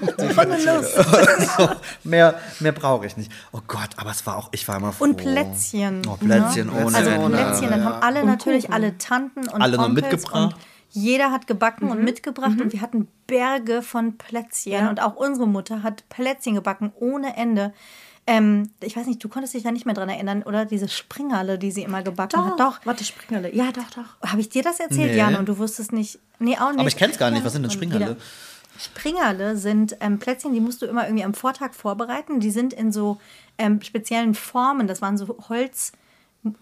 [0.00, 0.94] Lust.
[1.58, 1.68] so
[2.04, 3.30] mehr, mehr brauche ich nicht.
[3.52, 5.04] Oh Gott, aber es war auch, ich war immer froh.
[5.04, 6.02] Und Plätzchen.
[6.08, 6.84] Oh, Plätzchen ne?
[6.84, 7.28] ohne Also Ende.
[7.36, 10.54] Plätzchen, dann haben alle natürlich, alle Tanten und Alle noch Onkels mitgebracht.
[10.54, 10.56] Und
[10.90, 11.90] jeder hat gebacken Mhm.
[11.92, 14.88] und mitgebracht und wir hatten Berge von Plätzchen.
[14.88, 17.72] Und auch unsere Mutter hat Plätzchen gebacken ohne Ende.
[18.26, 20.64] Ähm, ich weiß nicht, du konntest dich da nicht mehr dran erinnern, oder?
[20.64, 22.60] Diese Springerle, die sie immer gebacken hat.
[22.60, 22.78] Doch.
[22.84, 23.54] Warte, Springerle.
[23.54, 24.28] Ja, doch, doch.
[24.30, 25.18] Habe ich dir das erzählt, Nee.
[25.18, 25.40] Jana?
[25.40, 26.20] Und du wusstest nicht.
[26.38, 26.78] Nee, auch nicht.
[26.78, 27.44] Aber ich kenn's gar nicht.
[27.44, 28.10] Was sind denn Springerle?
[28.10, 28.16] wieder.
[28.78, 32.40] Springerle sind ähm, Plätzchen, die musst du immer irgendwie am Vortag vorbereiten.
[32.40, 33.18] Die sind in so
[33.58, 34.86] ähm, speziellen Formen.
[34.86, 35.92] Das waren so Holz.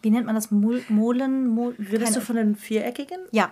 [0.03, 0.51] Wie nennt man das?
[0.51, 1.47] Mol Molen?
[1.49, 3.19] Mol Redest du von den viereckigen?
[3.31, 3.51] ja,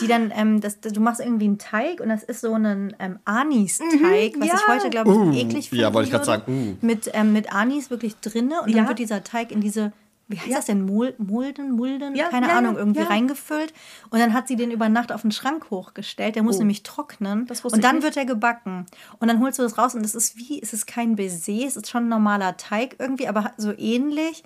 [0.00, 3.18] die dann, ähm, das, du machst irgendwie einen Teig und das ist so ein ähm,
[3.24, 4.54] Anis-Teig, was ja.
[4.54, 5.82] ich heute, glaube ich, eklig finde.
[5.82, 8.78] ja, wollte ich grad sagen, Mit, ähm, mit Anis wirklich drinne und Ja.
[8.78, 9.92] dann wird dieser Teig in diese,
[10.28, 12.14] wie heißt das denn, Mol Mulden, Mulden?
[12.14, 13.06] Ja, Keine ja, Ahnung, ja, irgendwie ja.
[13.06, 13.72] reingefüllt.
[14.10, 16.34] Und dann hat sie den über Nacht auf den Schrank hochgestellt.
[16.36, 17.42] Der muss nämlich trocknen.
[17.42, 17.46] Oh.
[17.48, 18.86] Das wusste und dann wird er gebacken.
[19.18, 21.76] Und dann holst du das raus und es ist wie, es ist kein Baiser, es
[21.76, 24.44] ist schon ein normaler Teig irgendwie, aber so ähnlich.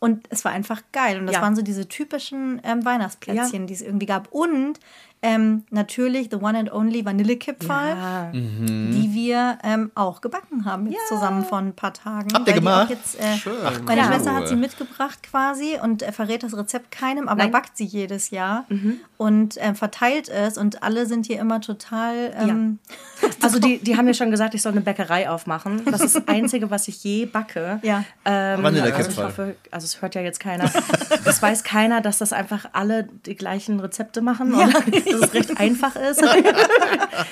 [0.00, 1.20] Und es war einfach geil.
[1.20, 1.42] Und das Ja.
[1.42, 4.32] waren so diese typischen ähm, Weihnachtsplätzchen, die es irgendwie gab.
[4.32, 4.80] Und
[5.22, 8.30] ähm, natürlich the one and only Vanillekipferl, Ja.
[8.32, 12.28] die wir ähm, auch gebacken haben jetzt zusammen vor ein paar Tagen.
[12.32, 12.88] Habt ihr gemacht?
[12.90, 13.52] Jetzt, äh, Schön.
[13.86, 14.06] meine cool.
[14.08, 17.50] Schwester hat sie mitgebracht quasi und äh, verrät das Rezept keinem, aber Nein.
[17.52, 18.64] backt sie jedes Jahr
[19.18, 20.56] und äh, verteilt es.
[20.56, 22.32] Und alle sind hier immer total.
[22.38, 22.78] Ähm,
[23.42, 25.82] Also die, die haben mir schon gesagt, ich soll eine Bäckerei aufmachen.
[25.84, 27.78] Das ist das Einzige, was ich je backe.
[27.82, 28.04] Ja.
[28.24, 28.96] Ähm, Vanillekipferl.
[29.06, 30.70] also ich hoffe, also es hört ja jetzt keiner.
[31.26, 34.72] Es weiß keiner, dass das einfach alle die gleichen Rezepte machen und
[35.10, 36.22] dass es recht einfach ist.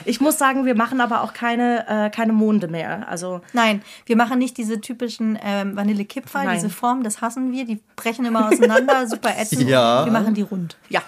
[0.05, 3.09] Ich muss sagen, wir machen aber auch keine, äh, keine Monde mehr.
[3.09, 7.65] Also Nein, wir machen nicht diese typischen ähm, Vanillekipferl, diese Form, das hassen wir.
[7.65, 9.69] Die brechen immer auseinander, super ätzend.
[9.69, 10.05] Ja.
[10.05, 10.77] Wir machen die rund.
[10.89, 11.03] ja,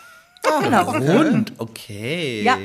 [0.63, 0.91] genau.
[0.91, 2.43] Rund, okay.
[2.43, 2.59] Ja.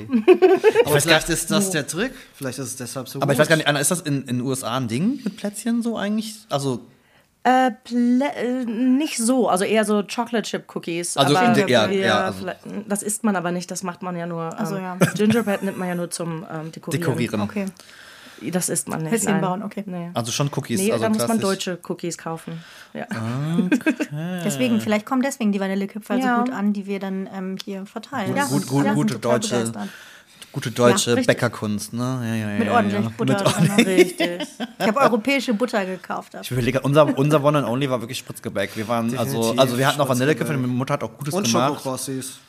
[0.86, 2.14] Aber vielleicht ist das der Trick.
[2.34, 3.42] Vielleicht ist es deshalb so Aber ich gut.
[3.44, 6.36] weiß gar nicht, Anna, ist das in den USA ein Ding mit Plätzchen so eigentlich?
[6.50, 6.82] Also,
[7.48, 11.16] Äh, äh, nicht so, also eher so Chocolate Chip Cookies.
[11.16, 12.48] Also aber Gingerbread, ja, ja, also-
[12.88, 14.50] das isst man aber nicht, das macht man ja nur.
[14.60, 14.96] Ähm, so, ja.
[15.16, 17.02] Gingerbread nimmt man ja nur zum ähm, Dekorieren.
[17.20, 17.42] dekorieren.
[17.42, 17.66] Okay.
[18.52, 19.12] Das isst man nicht.
[19.14, 19.42] Häschen nein.
[19.42, 19.84] bauen, okay.
[19.86, 20.82] Nee, Also schon Cookies.
[20.82, 22.64] nee also da muss man deutsche Cookies kaufen.
[22.94, 23.06] Ja.
[24.44, 26.38] Deswegen, vielleicht kommen deswegen die Vanillekipferl Ja.
[26.38, 28.36] so gut an, die wir dann ähm, hier verteilen.
[28.36, 28.46] Ja.
[28.46, 29.90] Gut, gut, sind gute deutsche- begeistert.
[30.56, 31.22] Gute deutsche Ja.
[31.22, 32.22] Bäckerkunst, ne?
[32.24, 33.12] Ja, ja, ja, Mit ordentlich ja.
[33.18, 33.86] Butter Mit drin.
[33.88, 34.42] Richtig.
[34.80, 36.32] Ich habe europäische Butter gekauft.
[36.42, 38.72] Ich überlege, unser, unser One and Only war wirklich Spritzgebäck.
[38.78, 40.08] Wir waren, also, Definitiv also wir hatten auch.
[40.08, 41.72] Vanillekipferl, meine Mutter hat auch Gutes Und gemacht.
[41.74, 42.40] Schokokrossis.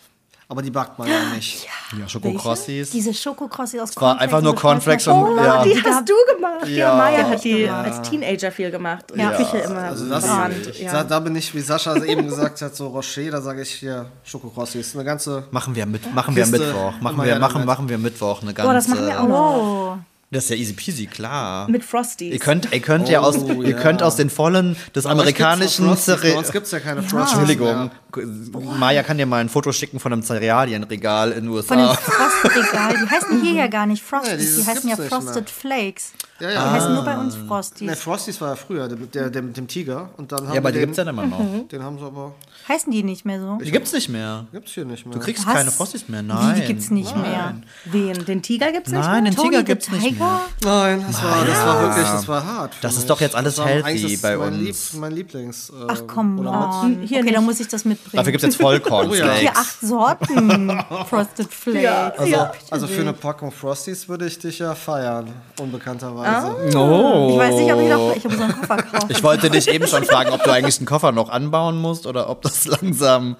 [0.48, 1.66] Aber die backt man ja nicht.
[1.98, 2.90] Ja, Schokokrossis.
[2.90, 5.20] Diese Schokokrossi aus war einfach nur Cornflakes und- ja.
[5.26, 5.68] Schokolade.
[5.70, 6.66] Die hast du gemacht.
[6.68, 6.96] Ja, Ja.
[6.96, 7.80] Maya hat die Ja.
[7.82, 9.30] als Teenager viel gemacht und Ja.
[9.36, 10.72] die Küche immer Also das, verbrannt.
[10.92, 14.06] da, da bin ich, wie Sascha eben gesagt hat, so Rocher, da sage ich hier
[14.22, 14.94] Schokokrossis.
[14.94, 16.92] Eine ganze Machen wir mit, machen wir Mittwoch.
[17.00, 17.66] Machen wir, machen, damit.
[17.66, 18.68] machen wir Mittwoch eine ganze.
[18.68, 19.98] Boah, das machen wir auch noch.
[20.28, 20.34] Oh.
[20.34, 21.70] Das ist ja easy peasy, klar.
[21.70, 22.32] Mit Frosties.
[22.32, 23.76] Ihr könnt, ihr könnt ja aus, Oh, ihr ja.
[23.80, 26.80] könnt aus den vollen des Aber amerikanischen noch Frosties, Cere- Bei uns gibt es ja
[26.80, 27.38] keine Frosties.
[27.38, 28.60] Entschuldigung, mehr.
[28.76, 31.74] Maja kann dir mal ein Foto schicken von einem Cerealienregal in den USA.
[31.74, 32.94] Von dem Frostregal.
[33.04, 36.12] Die heißen hier ja gar nicht Frosties, dieses die heißen ja Frosted Flakes.
[36.40, 36.72] Ja, Die ja.
[36.72, 37.88] heißen nur bei uns Frosties.
[37.88, 40.10] Ne, Frosties war ja früher, der, der, der mit dem Tiger.
[40.16, 41.68] Und dann haben ja, aber die den, gibt's ja immer noch.
[41.70, 42.34] den haben sie aber.
[42.68, 43.58] Heißen die nicht mehr so?
[43.64, 44.46] Die gibt's nicht mehr.
[44.52, 45.14] Gibt's hier nicht mehr.
[45.14, 45.54] Du kriegst Was?
[45.54, 46.22] keine Frosties mehr.
[46.22, 46.56] Nein.
[46.56, 47.54] Wie, die gibt's nicht mehr?
[47.84, 48.24] Wen?
[48.24, 49.30] Den Tiger gibt's nicht Nein, mehr?
[49.32, 50.40] den Tony Tiger the gibt's nicht mehr.
[50.60, 50.72] Tiger?
[50.72, 52.72] Nein, das war, das war wirklich, das war hart.
[52.80, 53.06] Das ist mich.
[53.06, 54.92] doch jetzt alles healthy bei mein uns.
[54.92, 55.70] Lieb, mein Lieblings.
[55.70, 57.02] Äh, Ach komm, oder on.
[57.02, 58.16] Hier okay, dann muss ich das mitbringen.
[58.16, 59.38] Dafür gibt's jetzt Vollkornflakes.
[59.40, 62.18] Hier acht Sorten Frosted Flakes.
[62.18, 66.76] Also, Ja, also für eine Packung Frosties würde ich dich ja feiern, unbekannterweise.
[66.76, 67.28] Oh.
[67.32, 69.06] Ich weiß nicht, ob ich noch ich habe so einen Koffer kaufen.
[69.10, 72.28] Ich wollte dich eben schon fragen, ob du eigentlich den Koffer noch anbauen musst oder
[72.28, 73.36] ob das langsam.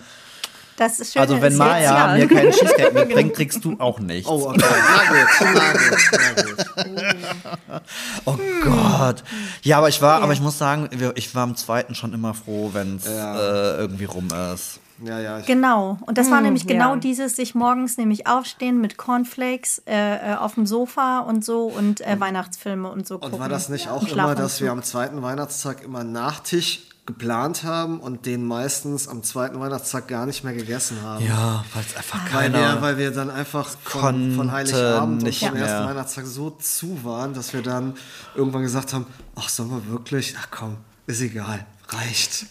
[0.76, 1.22] Das ist schön.
[1.22, 2.26] Also wenn ist Maya jetzt, ja.
[2.26, 4.28] mir keinen Cheesecake mitbringt, kriegst du auch nichts.
[4.28, 4.60] Oh, okay.
[4.60, 7.82] Na gut, na gut, na gut.
[8.26, 9.24] Oh Gott.
[9.62, 12.34] Ja, aber ich war, aber ich muss sagen, wir- ich war am zweiten schon immer
[12.34, 13.36] froh, wenn es Ja.
[13.36, 14.80] äh, irgendwie rum ist.
[15.04, 15.40] Ja, ja.
[15.40, 15.98] Genau.
[16.06, 16.68] Und das war nämlich ja.
[16.68, 21.64] genau dieses, sich morgens nämlich aufstehen mit Cornflakes äh, äh, auf dem Sofa und so
[21.64, 23.34] und äh, Weihnachtsfilme und so gucken.
[23.34, 27.62] und war das nicht auch Im immer, dass wir am zweiten Weihnachtstag immer Nachtisch geplant
[27.62, 31.24] haben und den meistens am zweiten Weihnachtstag gar nicht mehr gegessen haben?
[31.24, 32.82] Ja, weil es einfach Weil wir, keiner.
[32.82, 35.88] weil wir dann einfach von, von Heiligabend und nicht vom ersten mehr.
[35.90, 37.94] Weihnachtstag so zu waren, dass wir dann
[38.34, 40.34] irgendwann gesagt haben, ach, sollen wir wirklich?
[40.40, 40.76] Ach komm,
[41.07, 42.46] ist egal, reicht.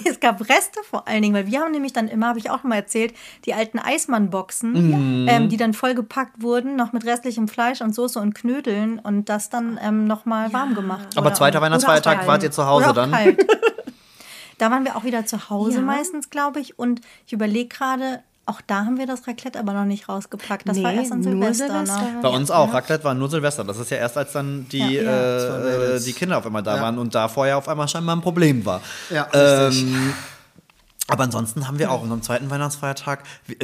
[0.04, 2.58] Es gab Reste vor allen Dingen, weil wir haben nämlich dann immer, habe ich auch
[2.58, 5.26] noch mal erzählt, die alten Eismann-Boxen, Mhm.
[5.28, 9.28] ähm, die dann voll gepackt wurden, noch mit restlichem Fleisch und Soße und Knödeln und
[9.28, 13.10] das dann ähm, noch mal warm gemacht aber zweiter Weihnachtsfeiertag wart ihr zu Hause dann?
[13.12, 13.46] Kalt.
[14.58, 15.80] Da waren wir auch wieder zu Hause Ja.
[15.82, 16.78] meistens, glaube ich.
[16.78, 20.68] Und ich überlege gerade, auch da haben wir das Raclette aber noch nicht rausgepackt.
[20.68, 21.66] Das war Nee, erst an nur Silvester.
[21.68, 22.02] Silvester.
[22.02, 22.18] Ne?
[22.22, 22.72] Bei uns auch.
[22.74, 23.62] Raclette war nur Silvester.
[23.64, 25.56] Das ist ja erst, als dann die, Ja, ja.
[25.58, 26.04] Äh, Mädels.
[26.04, 26.82] die Kinder auf einmal da Ja.
[26.82, 28.80] waren und da vorher auf einmal scheinbar ein Problem war.
[29.10, 30.14] Ja, ähm,
[31.06, 33.22] aber ansonsten haben wir auch am zweiten Weihnachtsfeiertag,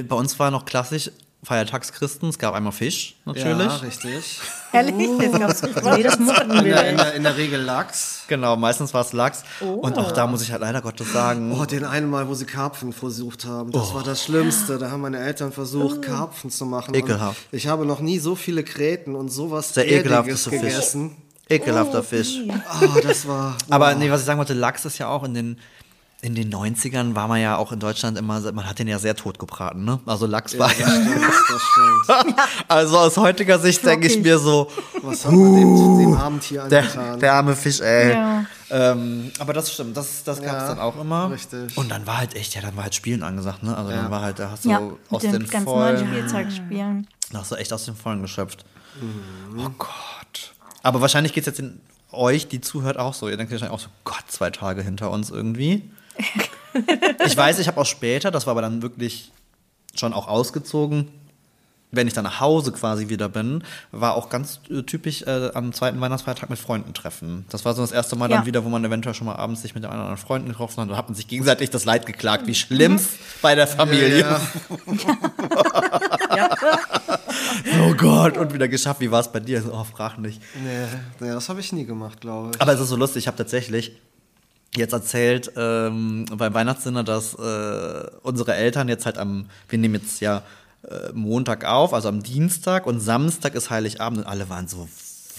[0.09, 1.11] bei uns war noch klassisch
[1.47, 2.29] Feiertagschristen.
[2.29, 3.67] Es gab einmal Fisch, natürlich.
[3.69, 4.41] Ja, richtig.
[4.73, 5.09] Ehrlich?
[5.21, 5.97] Jetzt gab's nicht was.
[5.97, 8.25] Nee, das In wir der, in, der, in der Regel Lachs.
[8.27, 9.45] Genau, meistens war es Lachs.
[9.61, 12.47] Und auch da muss ich halt leider Gottes sagen, Oh, den einen Mal, wo sie
[12.47, 13.71] Karpfen versucht haben.
[13.71, 14.77] Das war das Schlimmste.
[14.79, 16.91] Da haben meine Eltern versucht, Karpfen zu machen.
[16.91, 17.41] Und Ekelhaft.
[17.53, 20.61] Ich habe noch nie so viele Gräten und sowas der Erdiges ekelhafteste Fisch.
[20.61, 21.17] gegessen.
[21.49, 22.41] Ekelhafter Fisch.
[22.83, 23.57] Oh, das war.
[23.71, 25.61] Aber nee, was ich sagen wollte, Lachs ist ja auch in den,
[26.27, 29.15] in den 90ern war man ja auch in Deutschland immer, man hat den ja sehr
[29.15, 30.01] tot gebraten, ne?
[30.07, 30.89] Also Lachs war Das ja.
[30.89, 31.17] stimmt,
[31.49, 32.35] das stimmt.
[32.69, 34.69] Also aus heutiger Sicht denke ich mir so,
[35.03, 37.21] Was hat man dem, dem armen Tier der, angetan?
[37.21, 38.13] der arme Fisch, ey.
[38.15, 38.45] Ja.
[38.71, 41.31] Ähm, aber das stimmt, das, das gab es Ja, dann auch immer.
[41.31, 41.77] richtig.
[41.79, 43.77] Und dann war halt echt, ja, dann war halt Spielen angesagt, ne?
[43.77, 44.03] Also Ja.
[44.03, 47.07] dann war halt, da hast du Ja, aus den den ganz neuen vollen, Spielzeugspielen.
[47.31, 48.65] da hast du echt aus den vollen geschöpft.
[49.01, 49.61] Mhm.
[49.65, 50.55] Oh Gott.
[50.83, 53.29] Aber wahrscheinlich geht es jetzt in euch, die zuhört, auch so.
[53.29, 55.89] Ihr denkt wahrscheinlich auch so, Gott, zwei Tage hinter uns irgendwie.
[57.27, 59.31] ich weiß, ich habe auch später, das war aber dann wirklich
[59.95, 61.09] schon auch ausgezogen,
[61.93, 63.63] wenn ich dann nach Hause quasi wieder bin,
[63.93, 67.47] war auch ganz äh, typisch äh, am zweiten Weihnachtsfeiertag mit Freunden treffen.
[67.49, 68.47] Das war so das erste Mal dann Ja.
[68.47, 70.91] wieder, wo man eventuell schon mal abends sich mit den anderen Freunden getroffen hat.
[70.91, 73.09] Da hat man sich gegenseitig das Leid geklagt, wie schlimm's
[73.41, 74.27] bei der Familie.
[76.37, 76.51] Ja,
[77.81, 79.01] Oh Gott, und wieder geschafft.
[79.01, 79.63] Wie war es bei dir?
[79.63, 80.41] So, oh, frag nicht.
[80.63, 80.87] nee,
[81.21, 82.61] nee, das habe ich nie gemacht, glaube ich.
[82.61, 83.93] Aber es ist so lustig, ich habe tatsächlich
[84.79, 90.21] jetzt erzählt ähm, beim Weihnachtsdinner, dass äh, unsere Eltern jetzt halt am, wir nehmen jetzt
[90.21, 90.43] ja
[90.89, 94.89] äh, Montag auf, also am Dienstag und Samstag ist Heiligabend und alle waren so,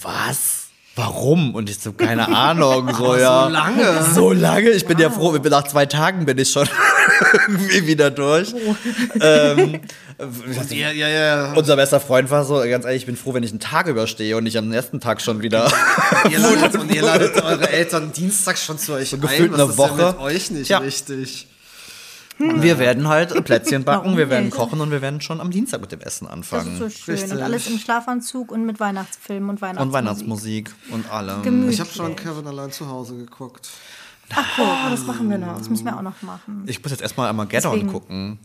[0.02, 0.66] was?
[0.94, 1.54] Warum?
[1.54, 3.44] Und ich so, keine Ahnung, so, ja.
[3.44, 4.02] so lange?
[4.14, 4.70] So lange?
[4.70, 6.68] Ich bin ja froh, nach zwei Tagen bin ich schon
[7.48, 8.52] irgendwie wieder durch.
[9.20, 9.80] Ähm,
[10.70, 11.52] ja, ja, ja.
[11.54, 14.36] unser bester Freund war so, ganz ehrlich, ich bin froh, wenn ich einen Tag überstehe
[14.36, 15.70] und nicht am nächsten Tag schon wieder.
[16.30, 19.52] Ihr ladet, und ihr ladet eure Eltern dienstags schon zu euch gefühlt ein.
[19.52, 20.06] Was eine ist denn Woche.
[20.12, 20.78] mit euch nicht Tja.
[20.78, 21.46] richtig?
[22.40, 25.90] Wir werden halt Plätzchen backen, wir werden kochen und wir werden schon am Dienstag mit
[25.90, 26.72] dem Essen Das anfangen.
[26.74, 27.14] ist so schön.
[27.16, 27.32] Richtig.
[27.32, 29.86] Und alles im Schlafanzug und mit Weihnachtsfilmen und Weihnachtsmusik.
[29.88, 31.42] und Weihnachtsmusik und allem.
[31.42, 31.74] Gemütlich.
[31.74, 33.68] Ich habe schon Kevin allein zu Hause geguckt.
[34.58, 35.58] Oh, das machen wir noch.
[35.58, 36.62] Das müssen wir auch noch machen.
[36.66, 38.38] Ich muss jetzt erstmal einmal Get On Deswegen- gucken.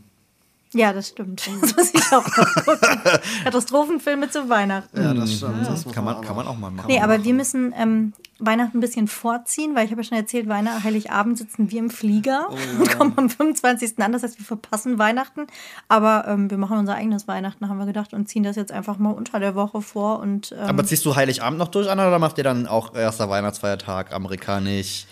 [0.74, 1.48] Ja, das stimmt.
[1.60, 3.00] Das muss ich auch gucken.
[3.44, 5.00] Katastrophenfilme zu Weihnachten.
[5.00, 5.66] Ja, das stimmt.
[5.66, 6.86] Das Kann man, auch kann man auch mal machen.
[6.88, 10.48] Nee, aber wir müssen ähm, Weihnachten ein bisschen vorziehen, weil ich habe ja schon erzählt,
[10.48, 12.48] Weihnachten, Heiligabend sitzen wir im Flieger
[12.78, 13.98] und kommen am 25.
[13.98, 14.12] an.
[14.12, 15.46] Das heißt, wir verpassen Weihnachten.
[15.88, 18.98] Aber ähm, wir machen unser eigenes Weihnachten, haben wir gedacht, und ziehen das jetzt einfach
[18.98, 20.18] mal unter der Woche vor.
[20.18, 23.28] Und ähm, Aber ziehst du Heiligabend noch durch, Anna, oder macht ihr dann auch erster
[23.30, 25.06] Weihnachtsfeiertag amerikanisch?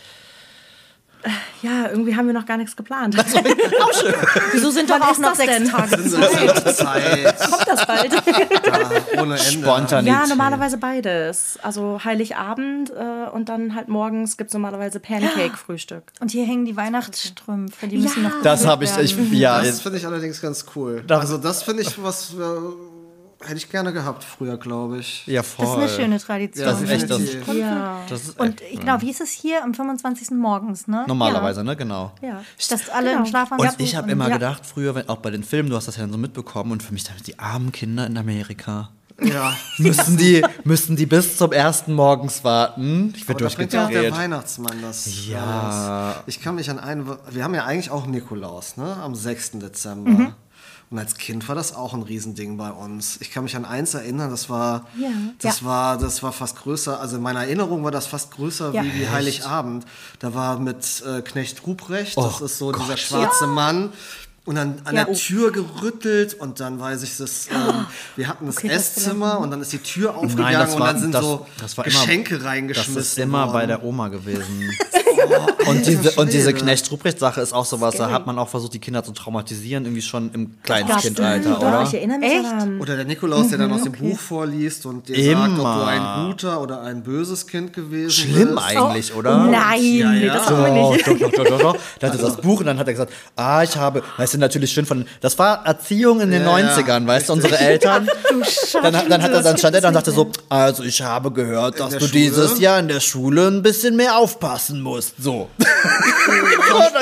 [1.63, 3.17] Ja, irgendwie haben wir noch gar nichts geplant.
[4.53, 5.69] Wieso sind doch auch noch sechs denn?
[5.69, 6.77] Tage Zeit.
[6.77, 7.39] Zeit.
[7.51, 8.13] Kommt das bald?
[8.13, 9.39] Ja, ohne Ende.
[9.39, 10.13] Spontanität.
[10.21, 11.59] Ja, normalerweise beides.
[11.63, 16.03] Also Heiligabend äh, und dann halt morgens gibt es normalerweise Pancake-Frühstück.
[16.21, 18.31] Und hier hängen die Weihnachtsstrümpfe, die müssen Ja.
[18.31, 19.33] noch Das habe ich, ich, werden.
[19.35, 21.05] ja, Das finde ich allerdings ganz cool.
[21.07, 22.35] Das- also das finde ich was, äh,
[23.45, 25.27] hätte ich gerne gehabt früher, glaube ich.
[25.27, 25.67] ja, voll.
[25.67, 26.67] Das ist eine schöne Tradition.
[26.67, 27.55] Ja, Das ist echt das- definitiv.
[27.57, 27.99] Ja.
[28.09, 30.31] Das ist Und echt, ich glaube, wie ist es hier am 25.
[30.39, 31.05] morgens, ne?
[31.09, 32.13] normalerweise, ne, genau.
[32.23, 32.43] ja.
[32.71, 33.21] Dass alle Genau.
[33.21, 34.35] im Schlafanzug Und ich habe immer ja.
[34.35, 36.83] gedacht, früher, wenn, auch bei den Filmen, du hast das ja dann so mitbekommen, und
[36.83, 38.91] für mich damit die armen Kinder in Amerika.
[39.23, 39.53] Ja.
[39.79, 43.13] Müssen die, müssen die bis zum ersten morgens warten?
[43.17, 44.13] Ich werde bringt ja auch der durchgedreht.
[44.15, 45.27] Weihnachtsmann das.
[45.29, 45.45] Ja.
[46.15, 46.17] alles.
[46.27, 47.07] Ich kann mich an einen.
[47.31, 48.97] Wir haben ja eigentlich auch Nikolaus, ne?
[48.97, 49.53] Am 6.
[49.61, 50.11] Dezember.
[50.11, 50.35] Mhm.
[50.93, 53.17] Und als Kind war das auch ein Riesending bei uns.
[53.23, 55.09] Ich kann mich an eins erinnern, das war, Ja.
[55.39, 55.67] das Ja.
[55.67, 57.01] war, das war fast größer.
[57.01, 58.85] Also in meiner Erinnerung war das fast größer Ja.
[58.85, 59.87] wie, wie Heiligabend.
[60.19, 62.99] Da war mit äh, Knecht Ruprecht, das Oh ist so dieser Gott.
[62.99, 63.91] schwarze Mann.
[64.45, 65.17] Und dann an Ja, der oh.
[65.17, 67.87] Tür gerüttelt und dann weiß ich das, ähm,
[68.17, 70.81] wir hatten das Okay, das Esszimmer und dann ist die Tür aufgegangen Nein, das und
[70.81, 73.69] war, dann sind das, so das war immer, Geschenke Das reingeschmissen ist immer bei worden.
[73.69, 74.77] der Oma gewesen.
[75.67, 79.05] und, diese, und diese Knecht-Ruprecht-Sache ist auch sowas, da hat man auch versucht, die Kinder
[79.05, 81.83] zu traumatisieren, irgendwie schon im Kleinstkindalter, Doch, oder?
[81.85, 82.45] ich erinnere mich Echt?
[82.45, 82.81] daran.
[82.81, 85.63] Oder der Nikolaus, der dann Mhm, aus dem Buch vorliest und dir sagt, ob du
[85.63, 85.87] Immer.
[85.87, 88.67] ein guter oder ein böses Kind gewesen Schlimm bist.
[88.67, 89.47] eigentlich, Oh, oder?
[89.47, 90.35] Nein, Ja, nee, ja.
[90.35, 91.07] das haben wir Doch, nicht.
[91.07, 91.77] doch, doch, doch, doch, doch.
[92.01, 94.73] Der hatte das Buch und dann hat er gesagt, ah, ich habe, weißt du, natürlich
[94.73, 98.09] schön von, das war Erziehung in den Ja, ja, 90ern, weißt du, unsere Eltern.
[98.83, 101.31] Dann, hat- dann hat er, dann stand er da und sagte so, also ich habe
[101.31, 102.11] gehört, dass du Schule?
[102.11, 105.49] dieses Jahr in der Schule ein bisschen mehr aufpassen musst, so.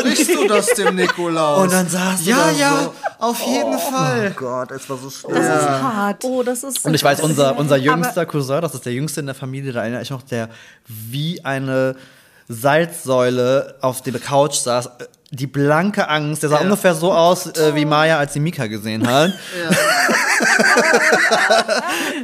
[0.01, 1.63] Sprichst du das dem Nikolaus?
[1.63, 2.95] Und dann saß du Ja, da ja, so.
[3.19, 4.31] auf jeden Fall.
[4.37, 5.35] Gott, es war so schlimm.
[5.37, 6.25] Das ist hart.
[6.25, 6.85] Oh, das ist.
[6.85, 9.83] Und ich weiß, unser, unser jüngster Cousin, das ist der jüngste in der Familie, da
[9.83, 10.49] erinnere ich noch, der
[10.87, 11.97] wie eine
[12.49, 14.91] Salzsäule auf der Couch saß.
[15.33, 19.07] Die blanke Angst, der sah ungefähr so aus äh, wie Maya, als sie Mika gesehen
[19.07, 19.33] hat.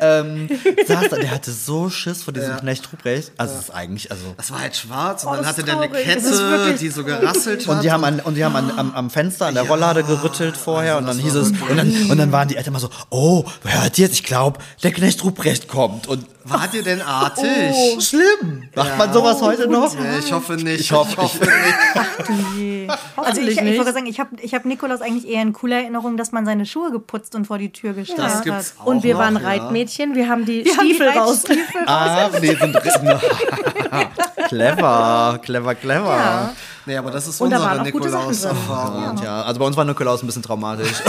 [0.00, 0.48] ähm,
[0.86, 2.57] saß da, der hatte so Schiss vor diesem Ja.
[2.57, 3.30] Knecht Ruprecht.
[3.36, 4.34] Also es ist eigentlich, also.
[4.36, 7.66] Das war halt schwarz und Oh, dann hatte der eine Kette, wirklich die so gerasselt
[7.66, 7.76] hat.
[7.76, 10.57] Und die haben, an, und die haben an, am, am Fenster, an der Rolllade gerüttelt
[10.57, 13.44] vorher und dann hieß es, und dann, und dann waren die Eltern mal so, oh,
[13.64, 16.09] hört jetzt, ich glaube, der Knecht Ruprecht kommt.
[16.09, 17.44] Und Wart ihr denn artig?
[17.72, 18.68] Oh, schlimm.
[18.74, 19.94] Macht man sowas heute noch?
[19.94, 20.80] Nee, ich hoffe nicht.
[20.80, 21.40] Ich hoffe- nicht.
[23.16, 23.78] Also ich, Hoffentlich ich nicht.
[23.78, 26.66] wollte sagen, ich habe ich hab Nikolaus eigentlich eher in cooler Erinnerung, dass man seine
[26.66, 28.44] Schuhe geputzt und vor die Tür gestellt Das hat.
[28.44, 29.42] gibt's auch Und wir noch, waren ja.
[29.49, 31.44] Reitmädchen, wir haben die Wir haben die Stiefel raus.
[31.49, 33.20] Reitstiefel Ah, wir sind drin.
[34.49, 36.51] clever, clever, clever.
[36.87, 36.93] Ja.
[36.93, 37.82] Nee, aber das ist Und unsere.
[37.82, 39.11] Nikolaus-Erfahrung.
[39.11, 41.03] Und ja, also bei uns war Nikolaus ein bisschen traumatisch.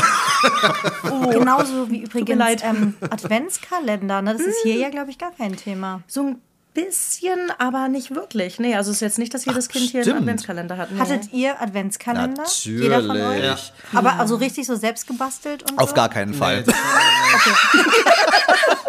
[1.32, 4.22] Genauso wie übrigens ähm, Adventskalender.
[4.22, 4.34] Ne?
[4.34, 6.02] Das ist hier ja, glaube ich, gar kein Thema.
[6.08, 6.42] So ein
[6.78, 8.60] bisschen, aber nicht wirklich.
[8.60, 10.22] Nee, also es ist jetzt nicht, dass jedes Kind hier einen stimmt.
[10.22, 10.92] Adventskalender hat.
[10.92, 11.00] Nee.
[11.00, 12.44] Hattet ihr Adventskalender?
[12.44, 12.82] Natürlich.
[12.84, 13.44] Jeder von euch?
[13.44, 13.58] Ja.
[13.94, 15.96] Aber also richtig so selbst gebastelt und Auf so?
[15.96, 16.64] gar keinen Fall.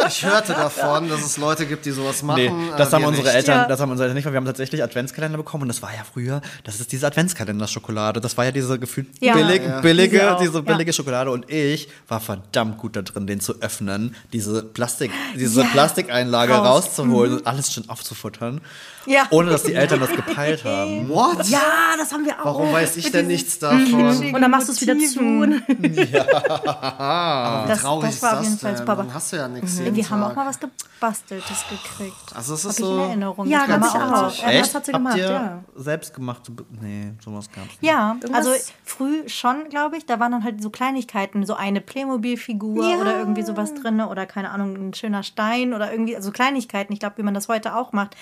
[0.06, 2.42] Ich hörte davon, dass es Leute gibt, die sowas machen.
[2.42, 3.34] Nee, das äh, haben unsere nicht.
[3.36, 3.66] Eltern, Ja.
[3.66, 6.00] das haben unsere Eltern nicht, weil wir haben tatsächlich Adventskalender bekommen und das war ja
[6.10, 8.20] früher, das ist diese Adventskalender-Schokolade.
[8.20, 9.34] Das war ja diese gefühlt Ja.
[9.34, 10.60] billig, Ja, billige, Diese diese ja.
[10.62, 15.60] billige Schokolade und ich war verdammt gut da drin, den zu öffnen, diese Plastik, diese
[15.60, 15.66] Ja.
[15.72, 16.86] Plastikeinlage Raus.
[16.86, 18.60] rauszuholen und alles schön aufzufuttern.
[19.06, 19.22] Ja.
[19.30, 21.08] Ohne dass die Eltern das gepeilt haben.
[21.08, 21.46] What?
[21.48, 21.60] ja,
[21.96, 22.44] das haben wir auch.
[22.44, 24.34] Warum weiß ich denn nichts davon?
[24.34, 25.20] Und dann machst du es wieder zu.
[26.98, 28.78] Aber wie Das- traurig das ist war auf das jeden Fall denn?
[28.78, 32.14] super, aber- Dann hast du ja nichts jeden Wir haben auch mal was Gebasteltes gekriegt.
[32.34, 32.98] Also es Hab ist ich in so...
[33.02, 33.46] Erinnerung.
[33.48, 33.94] Ja, ganz auch.
[33.94, 34.38] artig.
[34.42, 34.46] Ja.
[34.48, 34.62] Ja, Echt?
[34.66, 35.64] das hat sie Habt gemacht, ja.
[35.76, 36.52] selbstgemachte...
[36.52, 37.82] Be Nee, sowas gab's nicht.
[37.82, 38.50] Ja, also
[38.84, 40.06] früh schon, glaube ich.
[40.06, 42.96] Da waren dann halt so Kleinigkeiten, so eine Playmobil-Figur Ja.
[42.98, 46.92] oder irgendwie sowas drin oder keine Ahnung, ein schöner Stein oder irgendwie, also Kleinigkeiten.
[46.92, 48.16] Ich glaube, wie man das heute auch macht.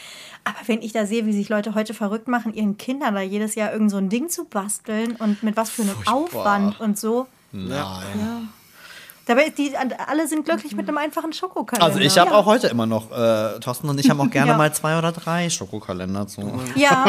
[0.44, 3.54] Aber wenn ich da sehe, wie sich Leute heute verrückt machen, ihren Kindern da jedes
[3.54, 6.14] Jahr irgend so ein Ding zu basteln und mit was für einem Furchtbar.
[6.14, 7.26] Aufwand und so.
[7.52, 8.48] Nein.
[9.26, 11.84] Dabei ist die, alle sind glücklich mit einem einfachen Schokokalender.
[11.84, 14.56] Also ich habe auch heute immer noch, äh, Thorsten und ich haben auch gerne Ja.
[14.56, 16.40] mal zwei oder drei Schokokalender zu.
[16.76, 17.04] Ja,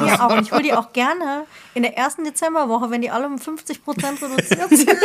[0.00, 0.32] wir auch.
[0.32, 1.44] Und ich hole die auch gerne
[1.74, 4.90] in der ersten Dezemberwoche, wenn die alle um 50 Prozent reduziert sind.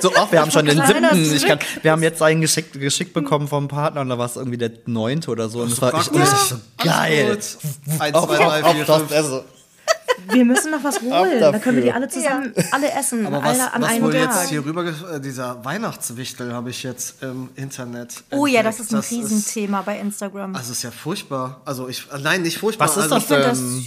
[0.00, 1.36] So, ach, wir haben schon den siebten.
[1.36, 4.34] Ich kann, wir haben jetzt einen geschickt, geschickt bekommen vom Partner und da war es
[4.34, 5.60] irgendwie der neunte oder so.
[5.60, 7.30] Und das war ich, ich so geil.
[7.30, 7.58] Eins,
[7.96, 9.44] zwei, drei, vier, fünf.
[10.26, 11.40] Also, Wir müssen noch was holen.
[11.40, 13.26] Dann können wir die alle zusammen, alle essen.
[13.26, 14.22] Aber was, alle an was einem wohl Tag.
[14.22, 18.24] jetzt hier rüber, äh, dieser Weihnachtswichtel habe ich jetzt im Internet.
[18.30, 19.04] Oh ja, das entdeckt.
[19.04, 20.54] ist ein Riesenthema bei Instagram.
[20.54, 21.60] Also ist ja furchtbar.
[21.64, 22.88] Also ich, äh, nein, nicht furchtbar.
[22.88, 23.86] was ist also, das das denn?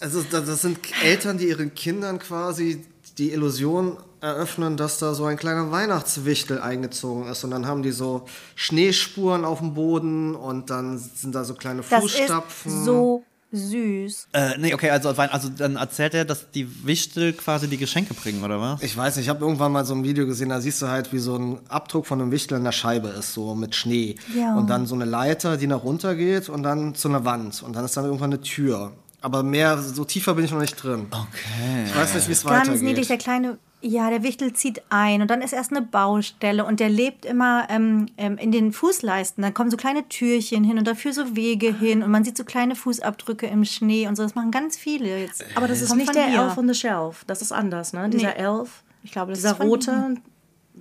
[0.00, 2.84] Also das, das sind Eltern, die ihren Kindern quasi
[3.18, 7.44] die Illusion eröffnen, dass da so ein kleiner Weihnachtswichtel eingezogen ist.
[7.44, 11.82] Und dann haben die so Schneespuren auf dem Boden und dann sind da so kleine
[11.88, 12.72] Das Fußstapfen.
[12.72, 14.28] ist so Süß.
[14.32, 18.42] Äh, nee, okay, also, also dann erzählt er, dass die Wichtel quasi die Geschenke bringen,
[18.42, 18.82] oder was?
[18.82, 21.12] Ich weiß nicht, ich habe irgendwann mal so ein Video gesehen, da siehst du halt,
[21.12, 24.16] wie so ein Abdruck von einem Wichtel in der Scheibe ist, so mit Schnee.
[24.36, 24.56] Ja.
[24.56, 27.62] Und dann so eine Leiter, die nach runter geht und dann zu einer Wand.
[27.62, 28.92] Und dann ist dann irgendwann eine Tür.
[29.22, 31.06] Aber mehr, so tiefer bin ich noch nicht drin.
[31.10, 31.84] Okay.
[31.86, 32.82] Ich weiß nicht, wie es Ganz weitergeht.
[32.82, 36.80] niedlich, der kleine, ja, der Wichtel zieht ein und dann ist erst eine Baustelle und
[36.80, 39.42] der lebt immer ähm, ähm, in den Fußleisten.
[39.42, 42.44] Dann kommen so kleine Türchen hin und dafür so Wege hin und man sieht so
[42.44, 44.22] kleine Fußabdrücke im Schnee und so.
[44.22, 45.44] Das machen ganz viele jetzt.
[45.54, 46.42] Aber das ist Kommt nicht der hier.
[46.42, 47.24] Elf on the Shelf.
[47.26, 48.08] Das ist anders, ne?
[48.10, 48.42] Dieser Nee.
[48.42, 48.82] Elf.
[49.04, 50.16] Ich glaube, das dieser ist rote,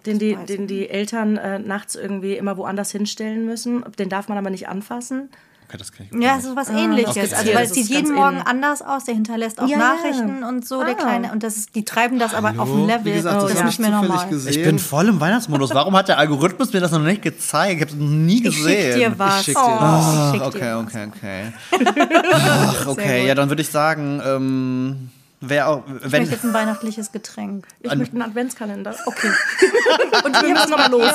[0.06, 3.84] den die, den die Eltern äh, nachts irgendwie immer woanders hinstellen müssen.
[4.00, 5.30] Den darf man aber nicht anfassen.
[5.68, 7.10] Okay, das kann ich Ja, es ist was ähnliches.
[7.18, 7.34] Okay.
[7.36, 9.06] Also, Ja, weil es sieht jeden Morgen anders aus.
[9.06, 9.96] Der hinterlässt auch Ja, ja.
[9.96, 10.94] Nachrichten und so, der Ah.
[10.94, 11.32] kleine.
[11.32, 13.06] Und das ist, die treiben das aber auf ein Level.
[13.06, 14.28] Wie gesagt, das das ist nicht ich mehr normal.
[14.30, 14.52] gesehen.
[14.52, 15.74] Ich bin voll im Weihnachtsmodus.
[15.74, 17.76] Warum hat der Algorithmus mir das noch nicht gezeigt?
[17.76, 18.94] Ich habe es noch nie Ich gesehen.
[18.94, 19.46] schick dir was.
[19.46, 20.14] schick dir oh, was.
[20.16, 20.86] ich schick okay, dir was.
[20.86, 21.54] okay, okay.
[22.34, 25.10] Ach, okay, ja, dann würde ich sagen, ähm,
[25.48, 27.68] wer auch, Ich wenn, möchte jetzt ein weihnachtliches Getränk.
[27.82, 28.96] Ich möchte einen Adventskalender.
[29.06, 29.30] Okay.
[30.26, 31.12] Und wir müssen nochmal los.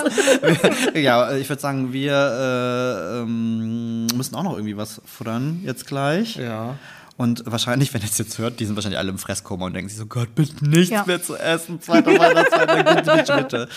[0.95, 6.37] ja, ich würde sagen, wir äh, ähm, müssen auch noch irgendwie was futtern jetzt gleich.
[6.37, 6.77] Ja.
[7.17, 9.91] Und wahrscheinlich, wenn ihr es jetzt hört, die sind wahrscheinlich alle im Fresskoma und denken
[9.91, 11.05] sich so, Gott, bitte nichts Ja.
[11.07, 11.81] mehr zu essen.
[11.81, 13.69] Zweiter Weihnachtsfeier, bitte, bitte, bitte.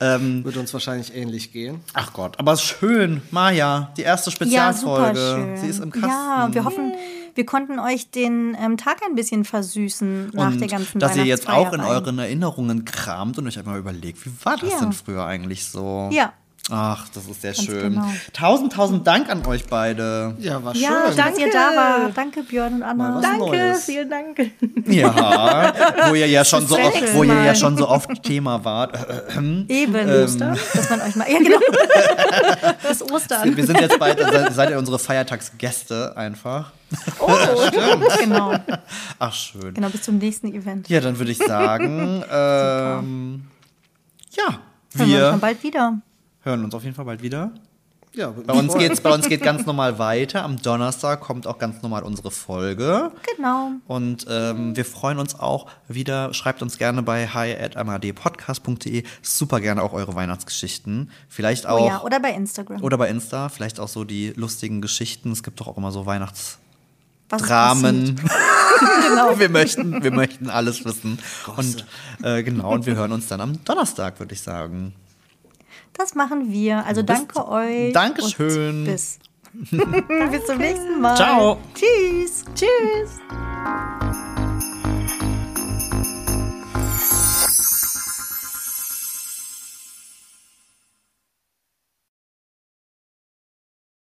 [0.00, 1.80] Ähm, Wird uns wahrscheinlich ähnlich gehen.
[1.92, 3.20] ach Gott, aber schön.
[3.32, 5.18] Maja, die erste Ja, super Spezialfolge.
[5.34, 5.56] schön.
[5.58, 6.08] Sie ist im Kasten.
[6.08, 6.92] Ja, wir hoffen,
[7.34, 11.24] wir konnten euch den ähm, Tag ein bisschen versüßen nach und der ganzen dass ihr
[11.24, 14.80] jetzt auch in euren Erinnerungen kramt und euch einmal überlegt, wie war das Ja.
[14.80, 16.08] denn früher eigentlich so?
[16.12, 16.32] Ja.
[16.70, 17.94] Ach, das ist sehr Ganz schön.
[17.94, 18.06] genau.
[18.32, 20.34] Tausend, tausend Dank an euch beide.
[20.38, 21.16] Ja, war Ja, schön.
[21.16, 21.32] danke.
[21.32, 22.10] Dass ihr da war.
[22.14, 23.20] Danke, Björn und Anna.
[23.22, 23.84] Danke, Neues.
[23.84, 24.50] vielen Dank.
[24.86, 25.72] Ja,
[26.10, 28.98] wo ihr ja schon so oft, wo ihr ja schon so oft Thema wart.
[29.68, 29.94] Eben.
[29.94, 30.38] Ähm.
[30.74, 31.30] dass man euch mal.
[31.30, 31.58] Ja, genau.
[32.82, 33.56] das Ostern.
[33.56, 34.20] Wir sind jetzt bald,
[34.52, 36.72] seid, ihr unsere Feiertagsgäste einfach.
[37.18, 37.28] Oh,
[38.20, 38.54] genau.
[39.18, 39.74] Ach, schön.
[39.74, 40.88] Genau, bis zum nächsten Event.
[40.88, 43.42] Ja, dann würde ich sagen, ähm,
[44.32, 44.58] ja, Hören
[44.94, 45.98] wir uns wir dann bald wieder.
[46.48, 47.52] Hören uns auf jeden Fall bald wieder.
[48.14, 50.42] Ja, Bei uns geht's, bei uns geht ganz normal weiter.
[50.42, 53.12] Am Donnerstag kommt auch ganz normal unsere Folge.
[53.36, 53.72] Genau.
[53.86, 56.32] Und ähm, wir freuen uns auch wieder.
[56.32, 61.10] Schreibt uns gerne bei hi.amadpodcast.de super gerne auch eure Weihnachtsgeschichten.
[61.28, 61.80] Vielleicht auch.
[61.80, 62.82] Oh ja, oder bei Instagram.
[62.82, 65.30] oder bei Insta, vielleicht auch so die lustigen Geschichten.
[65.30, 66.14] Es gibt doch auch immer so Was
[67.28, 68.16] Weihnachtsdramen.
[69.08, 69.38] genau.
[69.38, 71.18] wir, möchten, wir möchten alles wissen.
[71.56, 71.84] Und
[72.22, 74.94] äh, genau, und wir hören uns dann am Donnerstag, würde ich sagen.
[75.98, 76.86] Das machen wir.
[76.86, 77.92] Also danke euch.
[77.92, 78.84] Dankeschön.
[78.84, 79.18] Bis.
[79.70, 81.16] bis zum nächsten Mal.
[81.16, 81.58] Ciao.
[81.74, 82.44] Tschüss.
[82.54, 83.18] Tschüss.